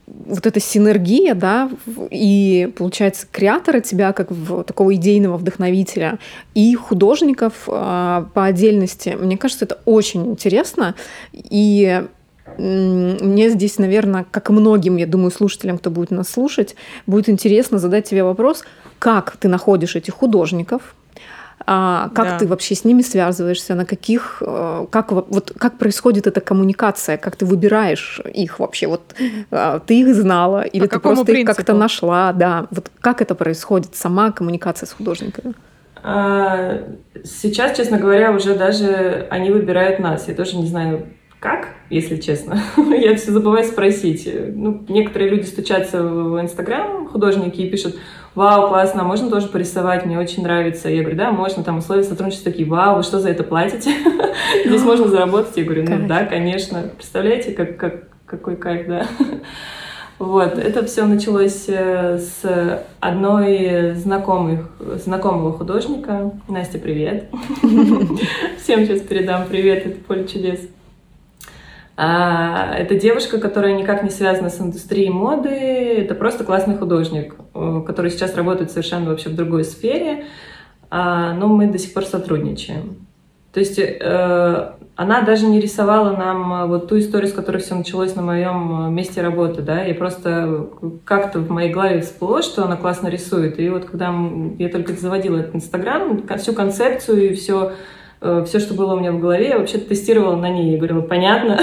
[0.08, 1.70] вот эта синергия, да,
[2.12, 4.30] и получается креатора тебя как
[4.66, 6.20] такого идейного вдохновителя
[6.53, 9.18] и художников э, по отдельности.
[9.20, 10.95] Мне кажется, это очень интересно.
[11.34, 12.03] И
[12.58, 16.76] мне здесь, наверное, как и многим, я думаю, слушателям, кто будет нас слушать,
[17.08, 18.64] будет интересно задать тебе вопрос,
[18.99, 20.95] как ты находишь этих художников,
[21.68, 22.38] а, как да.
[22.39, 27.36] ты вообще с ними связываешься, на каких, э, как, вот, как происходит эта коммуникация, как
[27.36, 29.01] ты выбираешь их вообще, вот
[29.49, 31.51] а, ты их знала или По ты просто принципу?
[31.51, 35.55] их как-то нашла, да, вот как это происходит, сама коммуникация с художниками?
[36.03, 36.84] А,
[37.24, 41.07] сейчас, честно говоря, уже даже они выбирают нас, я тоже не знаю,
[41.39, 42.59] как, если честно.
[42.78, 44.30] я все забываю спросить.
[44.53, 47.95] Ну, некоторые люди стучатся в Инстаграм, художники, и пишут,
[48.36, 50.90] вау, классно, можно тоже порисовать, мне очень нравится.
[50.90, 53.92] Я говорю, да, можно, там условия сотрудничества такие, вау, вы что за это платите?
[54.66, 55.58] Здесь можно заработать.
[55.58, 56.90] Я говорю, ну да, конечно.
[56.96, 59.08] Представляете, как, как, какой кайф, да?
[60.18, 64.70] Вот, это все началось э, с одной знакомых,
[65.04, 66.32] знакомого художника.
[66.48, 67.30] Настя, привет.
[68.64, 70.62] Всем сейчас передам привет, это поле чудес.
[71.98, 75.50] А, это девушка, которая никак не связана с индустрией моды.
[75.50, 80.26] Это просто классный художник, э, который сейчас работает совершенно вообще в другой сфере.
[80.89, 83.08] А, но мы до сих пор сотрудничаем.
[83.54, 87.76] То есть э, она даже не рисовала нам э, вот ту историю, с которой все
[87.76, 90.68] началось на моем месте работы, да, я просто
[91.06, 94.14] как-то в моей голове всплыло, что она классно рисует, и вот когда
[94.60, 97.74] я только заводила этот Инстаграм, всю концепцию и все Э,
[98.46, 100.72] все, что было у меня в голове, я вообще тестировала на ней.
[100.72, 101.60] Я говорила, понятно,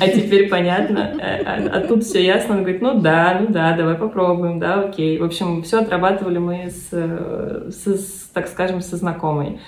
[0.00, 2.56] а теперь понятно, э, а, а тут все ясно.
[2.56, 5.18] Он говорит, ну да, ну да, давай попробуем, да, окей.
[5.18, 9.58] В общем, все отрабатывали мы э, с так скажем, со знакомой,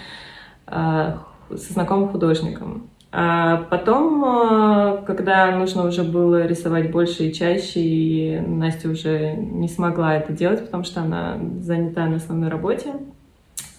[0.68, 2.89] со знакомым художником.
[3.11, 10.16] А потом, когда нужно уже было рисовать больше и чаще, и Настя уже не смогла
[10.16, 12.93] это делать, потому что она занята на основной работе,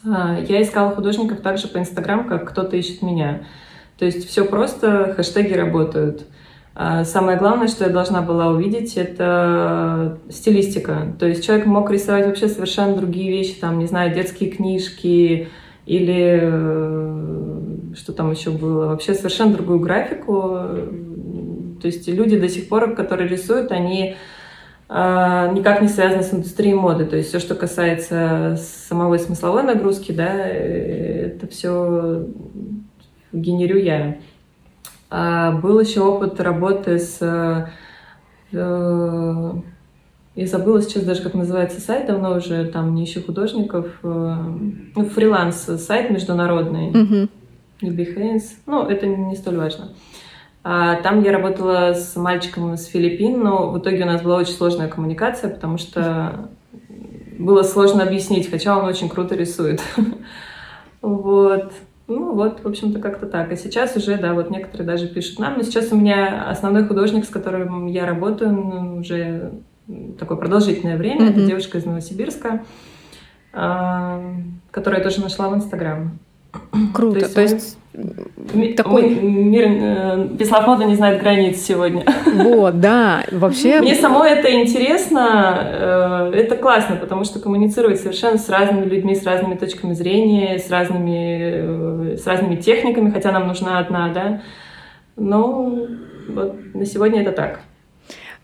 [0.05, 3.43] я искала художников также по Инстаграм, как кто-то ищет меня.
[3.97, 6.25] То есть все просто, хэштеги работают.
[6.75, 11.13] А, самое главное, что я должна была увидеть, это стилистика.
[11.19, 15.49] То есть человек мог рисовать вообще совершенно другие вещи, там, не знаю, детские книжки
[15.85, 20.35] или э, что там еще было, вообще совершенно другую графику.
[21.81, 24.15] То есть люди до сих пор, которые рисуют, они а,
[24.89, 27.05] никак не связано с индустрией моды.
[27.05, 32.27] То есть все, что касается самой смысловой нагрузки, да, э, это все
[33.31, 34.17] генерю я.
[35.09, 37.17] А был еще опыт работы с...
[37.21, 37.67] Э,
[40.35, 43.87] я забыла сейчас даже, как называется сайт, давно уже там не ищу художников.
[44.03, 44.35] Э,
[44.95, 46.91] ну, фриланс-сайт международный.
[46.91, 47.29] Mm-hmm.
[47.81, 48.43] Behance.
[48.65, 49.89] Ну, это не столь важно.
[49.89, 49.91] А,
[50.63, 54.87] там я работала с мальчиком из Филиппин, но в итоге у нас была очень сложная
[54.87, 56.49] коммуникация, потому что
[57.37, 59.81] было сложно объяснить, хотя он очень круто рисует.
[61.01, 61.73] Вот.
[62.07, 63.51] Ну вот, в общем-то, как-то так.
[63.51, 65.57] А сейчас уже, да, вот некоторые даже пишут нам.
[65.57, 69.51] Но сейчас у меня основной художник, с которым я работаю ну, уже
[70.17, 71.31] такое продолжительное время, mm-hmm.
[71.31, 72.63] это девушка из Новосибирска,
[73.51, 74.21] а,
[74.71, 76.17] которую я тоже нашла в Инстаграм.
[76.93, 77.33] Круто.
[77.33, 79.09] То есть, То есть такой...
[79.15, 82.05] мир э, Беслав не знает границ сегодня.
[82.25, 83.79] Вот, да, вообще...
[83.79, 89.23] Мне самой это интересно, э, это классно, потому что коммуницировать совершенно с разными людьми, с
[89.23, 94.41] разными точками зрения, с разными, э, с разными техниками, хотя нам нужна одна, да.
[95.15, 95.87] Но
[96.27, 97.59] вот на сегодня это так.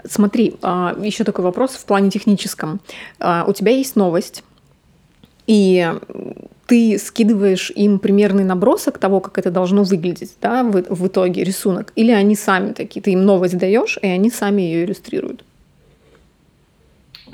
[0.06, 2.80] Смотри, а, еще такой вопрос в плане техническом.
[3.20, 4.44] А, у тебя есть новость,
[5.48, 5.92] и
[6.70, 11.92] ты скидываешь им примерный набросок того, как это должно выглядеть, да, в, в итоге рисунок,
[11.96, 15.44] или они сами такие, ты им новость даешь, и они сами ее иллюстрируют?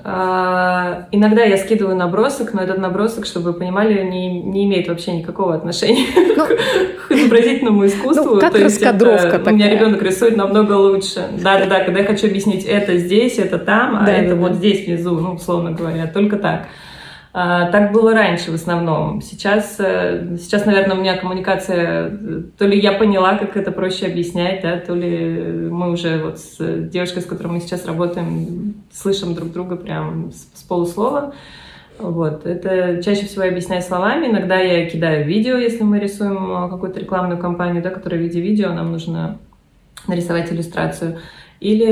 [0.03, 5.11] А, иногда я скидываю набросок, но этот набросок, чтобы вы понимали, не, не имеет вообще
[5.11, 6.05] никакого отношения
[6.37, 8.35] ну, к изобразительному искусству.
[8.35, 9.53] Ну, как То раскадровка это, такая.
[9.53, 11.27] У меня ребенок рисует намного лучше.
[11.41, 14.85] Да-да-да, когда я хочу объяснить, это здесь, это там, а да, это да, вот здесь
[14.85, 16.67] внизу, ну, условно говоря, только так.
[17.37, 19.21] А, так было раньше в основном.
[19.21, 22.17] Сейчас, э, сейчас, наверное, у меня коммуникация,
[22.57, 26.57] то ли я поняла, как это проще объяснять, да, то ли мы уже вот с
[26.87, 31.33] девушкой, с которой мы сейчас работаем, слышим друг друга прям с, с полуслова.
[31.99, 32.45] Вот.
[32.45, 34.27] Это чаще всего я объясняю словами.
[34.27, 38.71] Иногда я кидаю видео, если мы рисуем какую-то рекламную кампанию, да, которая в виде видео,
[38.71, 39.39] нам нужно
[40.07, 41.19] нарисовать иллюстрацию.
[41.59, 41.91] Или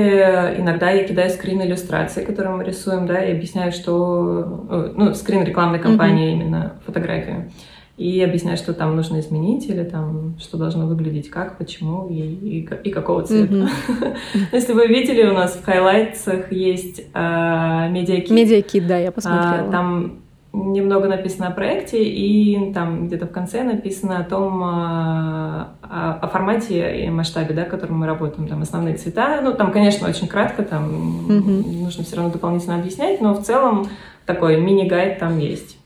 [0.59, 4.65] иногда я кидаю скрин иллюстрации, которые мы рисуем, да, и объясняю, что...
[4.69, 6.33] Э, ну, скрин рекламной кампании mm-hmm.
[6.33, 7.49] именно, фотографию.
[7.95, 12.69] И объясняю, что там нужно изменить, или там, что должно выглядеть как, почему и, и,
[12.83, 13.53] и какого цвета.
[13.53, 14.47] Mm-hmm.
[14.51, 18.31] Если вы видели, у нас в хайлайтсах есть э, медиакит.
[18.31, 19.67] Медиакит, да, я посмотрела.
[19.67, 20.22] А, там
[20.53, 26.27] немного написано о проекте, и там где-то в конце написано о том, а, о, о
[26.27, 29.41] формате и масштабе, да, которым мы работаем, там основные цвета.
[29.41, 31.83] Ну, там, конечно, очень кратко, там mm-hmm.
[31.83, 33.89] нужно все равно дополнительно объяснять, но в целом
[34.25, 35.77] такой мини-гайд там есть.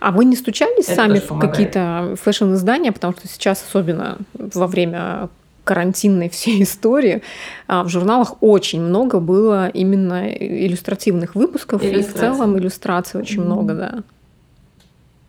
[0.00, 5.28] А вы не стучались Это сами в какие-то fashion-издания, потому что сейчас, особенно во время
[5.64, 7.22] карантинной всей истории
[7.66, 13.44] а, в журналах очень много было именно иллюстративных выпусков, и в целом иллюстраций очень mm-hmm.
[13.44, 14.02] много, да.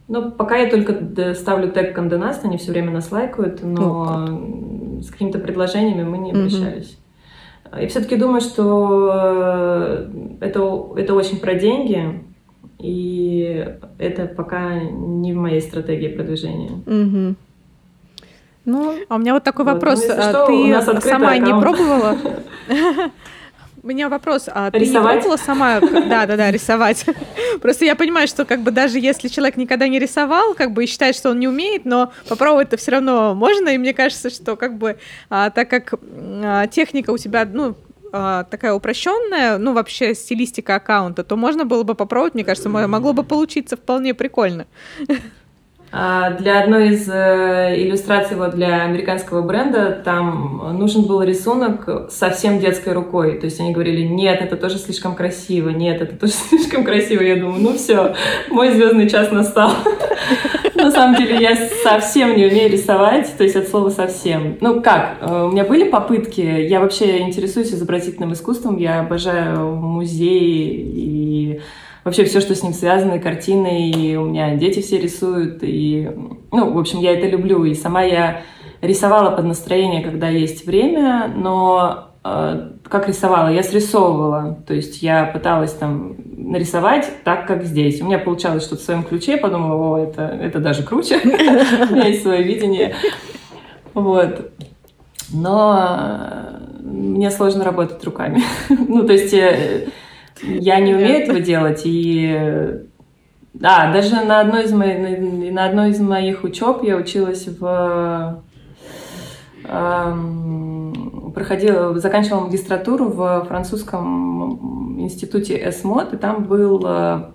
[0.10, 5.02] Ну, пока я только ставлю тег Condé Nast, они все время нас лайкают, но ну,
[5.02, 6.98] с какими-то предложениями мы не обращались.
[7.72, 7.82] Mm-hmm.
[7.82, 10.08] Я все-таки думаю, что
[10.42, 12.22] это, это очень про деньги,
[12.80, 16.72] и это пока не в моей стратегии продвижения.
[16.86, 17.36] Mm-hmm.
[18.66, 20.04] Ну, а у меня вот такой вот, вопрос.
[20.08, 21.48] Ну, что, ты сама аккаунт.
[21.48, 22.18] не пробовала?
[23.84, 25.16] У меня вопрос, а ты рисовать?
[25.16, 27.06] не пробовала сама, да, да, да, рисовать?
[27.62, 30.88] Просто я понимаю, что как бы даже если человек никогда не рисовал, как бы и
[30.88, 34.56] считает, что он не умеет, но попробовать это все равно можно, и мне кажется, что
[34.56, 34.98] как бы
[35.30, 37.76] а, так как а, техника у тебя, ну,
[38.14, 43.12] а, такая упрощенная, ну, вообще стилистика аккаунта, то можно было бы попробовать, мне кажется, могло
[43.12, 44.66] бы получиться вполне прикольно.
[45.96, 52.58] А, для одной из э, иллюстраций вот для американского бренда там нужен был рисунок совсем
[52.58, 53.38] детской рукой.
[53.38, 57.22] То есть они говорили, нет, это тоже слишком красиво, нет, это тоже слишком красиво.
[57.22, 58.16] Я думаю, ну все,
[58.50, 59.72] мой звездный час настал.
[60.74, 64.58] На самом деле я совсем не умею рисовать, то есть от слова совсем.
[64.62, 70.74] Ну как, э, у меня были попытки, я вообще интересуюсь изобразительным искусством, я обожаю музеи
[70.74, 71.62] и
[72.04, 76.10] вообще все, что с ним связано, картины, и у меня дети все рисуют, и,
[76.52, 78.42] ну, в общем, я это люблю, и сама я
[78.82, 83.48] рисовала под настроение, когда есть время, но э, как рисовала?
[83.48, 88.02] Я срисовывала, то есть я пыталась там нарисовать так, как здесь.
[88.02, 92.08] У меня получалось что-то в своем ключе, подумала, о, это, это даже круче, у меня
[92.08, 92.96] есть свое видение.
[93.94, 94.52] Вот.
[95.32, 98.42] Но э, мне сложно работать руками.
[98.70, 99.88] ну, то есть э,
[100.42, 102.82] я не умею этого делать, и
[103.54, 108.44] да, даже на одной из моих, на одной из моих учеб я училась в
[109.66, 116.80] эм, проходила, заканчивала магистратуру в французском институте ЭСМОД, и там был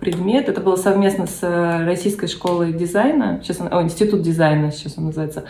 [0.00, 5.06] предмет, это было совместно с Российской школой дизайна, сейчас он, о, Институт дизайна сейчас он
[5.06, 5.44] называется,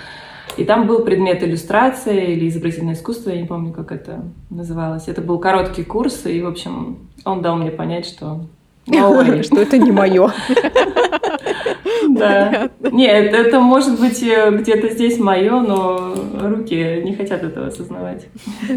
[0.59, 5.07] и там был предмет иллюстрация или изобразительное искусство, я не помню, как это называлось.
[5.07, 8.41] Это был короткий курс, и, в общем, он дал мне понять, что
[9.43, 10.33] что это не мое.
[12.19, 12.71] Да.
[12.81, 18.27] Нет, это может быть э, где-то здесь мое, но руки не хотят этого осознавать.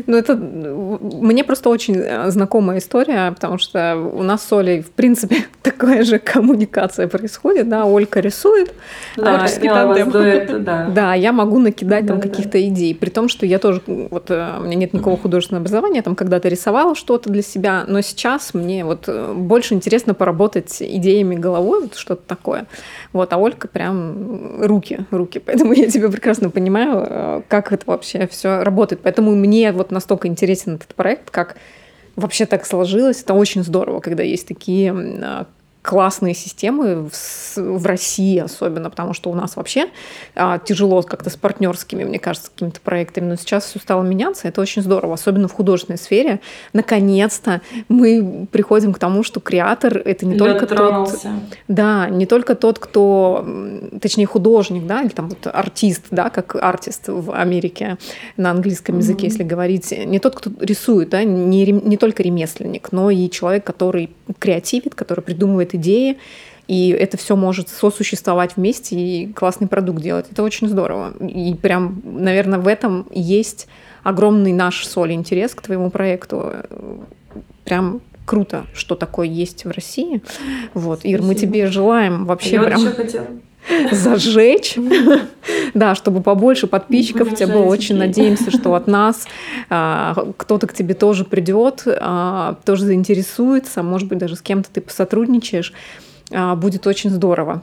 [0.07, 4.91] Ну, это мне просто очень э, знакомая история, потому что у нас с Олей, в
[4.91, 8.73] принципе, такая же коммуникация происходит, да, Олька рисует.
[9.17, 10.85] Да, а, да.
[10.95, 14.63] да, я могу накидать там каких-то идей, при том, что я тоже, вот э, у
[14.63, 18.85] меня нет никакого художественного образования, я там когда-то рисовала что-то для себя, но сейчас мне
[18.85, 22.65] вот больше интересно поработать идеями головой, вот что-то такое.
[23.13, 25.39] Вот, а Ольга прям руки, руки.
[25.39, 29.01] Поэтому я тебя прекрасно понимаю, э, как это вообще все работает.
[29.03, 31.55] Поэтому мне вот настолько интересен этот проект, как
[32.15, 33.21] вообще так сложилось.
[33.21, 35.47] Это очень здорово, когда есть такие а,
[35.81, 39.87] классные системы в, в России особенно, потому что у нас вообще
[40.35, 44.61] а, тяжело как-то с партнерскими, мне кажется, какими-то проектами, но сейчас все стало меняться, это
[44.61, 46.39] очень здорово, особенно в художественной сфере.
[46.73, 51.09] Наконец-то мы приходим к тому, что креатор это не только тот,
[51.67, 53.45] да, не только тот, кто,
[53.99, 57.97] точнее художник, да, или там вот артист, да, как артист в Америке
[58.37, 58.99] на английском mm-hmm.
[58.99, 63.63] языке, если говорить, не тот, кто рисует, да, не, не только ремесленник, но и человек,
[63.63, 66.17] который креативит, который придумывает приходят идеи,
[66.67, 70.27] и это все может сосуществовать вместе и классный продукт делать.
[70.31, 71.13] Это очень здорово.
[71.19, 73.67] И прям, наверное, в этом есть
[74.03, 76.53] огромный наш соль интерес к твоему проекту.
[77.65, 80.21] Прям круто, что такое есть в России.
[80.73, 81.27] Вот, Ир, Спасибо.
[81.27, 82.81] мы тебе желаем вообще Я прям...
[83.91, 84.75] зажечь,
[85.73, 87.65] да, чтобы побольше подписчиков у тебя было.
[87.65, 89.27] Очень надеемся, что от нас
[89.69, 94.81] а, кто-то к тебе тоже придет, а, тоже заинтересуется, может быть, даже с кем-то ты
[94.81, 95.73] посотрудничаешь.
[96.31, 97.61] А, будет очень здорово.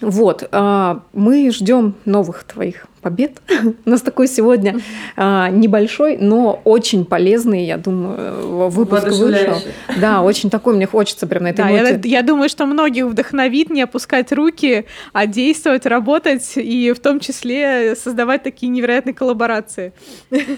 [0.00, 3.42] Вот, а, мы ждем новых твоих побед.
[3.84, 4.80] У нас такой сегодня
[5.16, 9.56] а, небольшой, но очень полезный, я думаю, выпуск вышел.
[10.00, 12.00] Да, очень такой, мне хочется прям на этой да, ноте.
[12.04, 17.20] Я, я думаю, что многих вдохновит не опускать руки, а действовать, работать и в том
[17.20, 19.92] числе создавать такие невероятные коллаборации.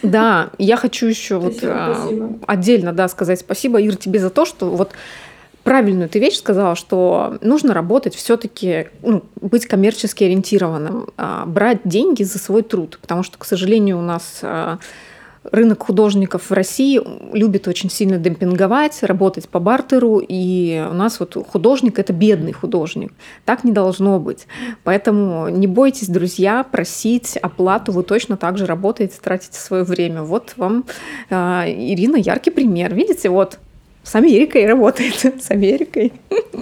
[0.03, 1.97] Да, я хочу еще вот а,
[2.47, 4.93] отдельно да, сказать спасибо, Ир, тебе за то, что вот
[5.67, 12.23] правильную ты вещь сказала, что нужно работать все-таки, ну, быть коммерчески ориентированным, а, брать деньги
[12.23, 14.79] за свой труд, потому что, к сожалению, у нас а,
[15.51, 17.01] рынок художников в России
[17.37, 23.13] любит очень сильно демпинговать, работать по бартеру, и у нас вот художник– это бедный художник.
[23.45, 24.47] Так не должно быть.
[24.85, 30.23] Поэтому не бойтесь, друзья, просить оплату, вы точно так же работаете, тратите свое время.
[30.23, 30.85] Вот вам,
[31.29, 31.35] э,
[31.67, 32.95] Ирина, яркий пример.
[32.95, 33.59] Видите, вот
[34.07, 36.13] с Америкой работает, с Америкой.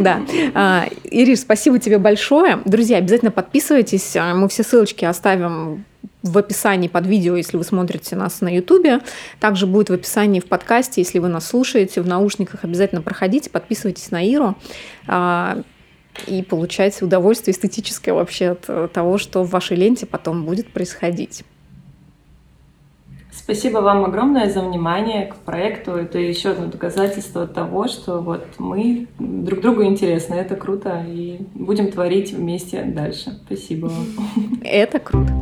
[0.00, 0.20] Да.
[0.54, 2.58] А, Ириш, спасибо тебе большое.
[2.64, 4.16] Друзья, обязательно подписывайтесь.
[4.16, 5.84] А, мы все ссылочки оставим
[6.24, 9.04] в описании под видео, если вы смотрите нас на YouTube.
[9.38, 12.64] Также будет в описании в подкасте, если вы нас слушаете в наушниках.
[12.64, 14.56] Обязательно проходите, подписывайтесь на Иру
[15.06, 15.62] а,
[16.26, 21.44] и получайте удовольствие эстетическое вообще от того, что в вашей ленте потом будет происходить.
[23.34, 25.92] Спасибо вам огромное за внимание к проекту.
[25.92, 30.34] Это еще одно доказательство того, что вот мы друг другу интересны.
[30.34, 31.04] Это круто.
[31.08, 33.40] И будем творить вместе дальше.
[33.46, 34.06] Спасибо вам.
[34.62, 35.32] Это круто.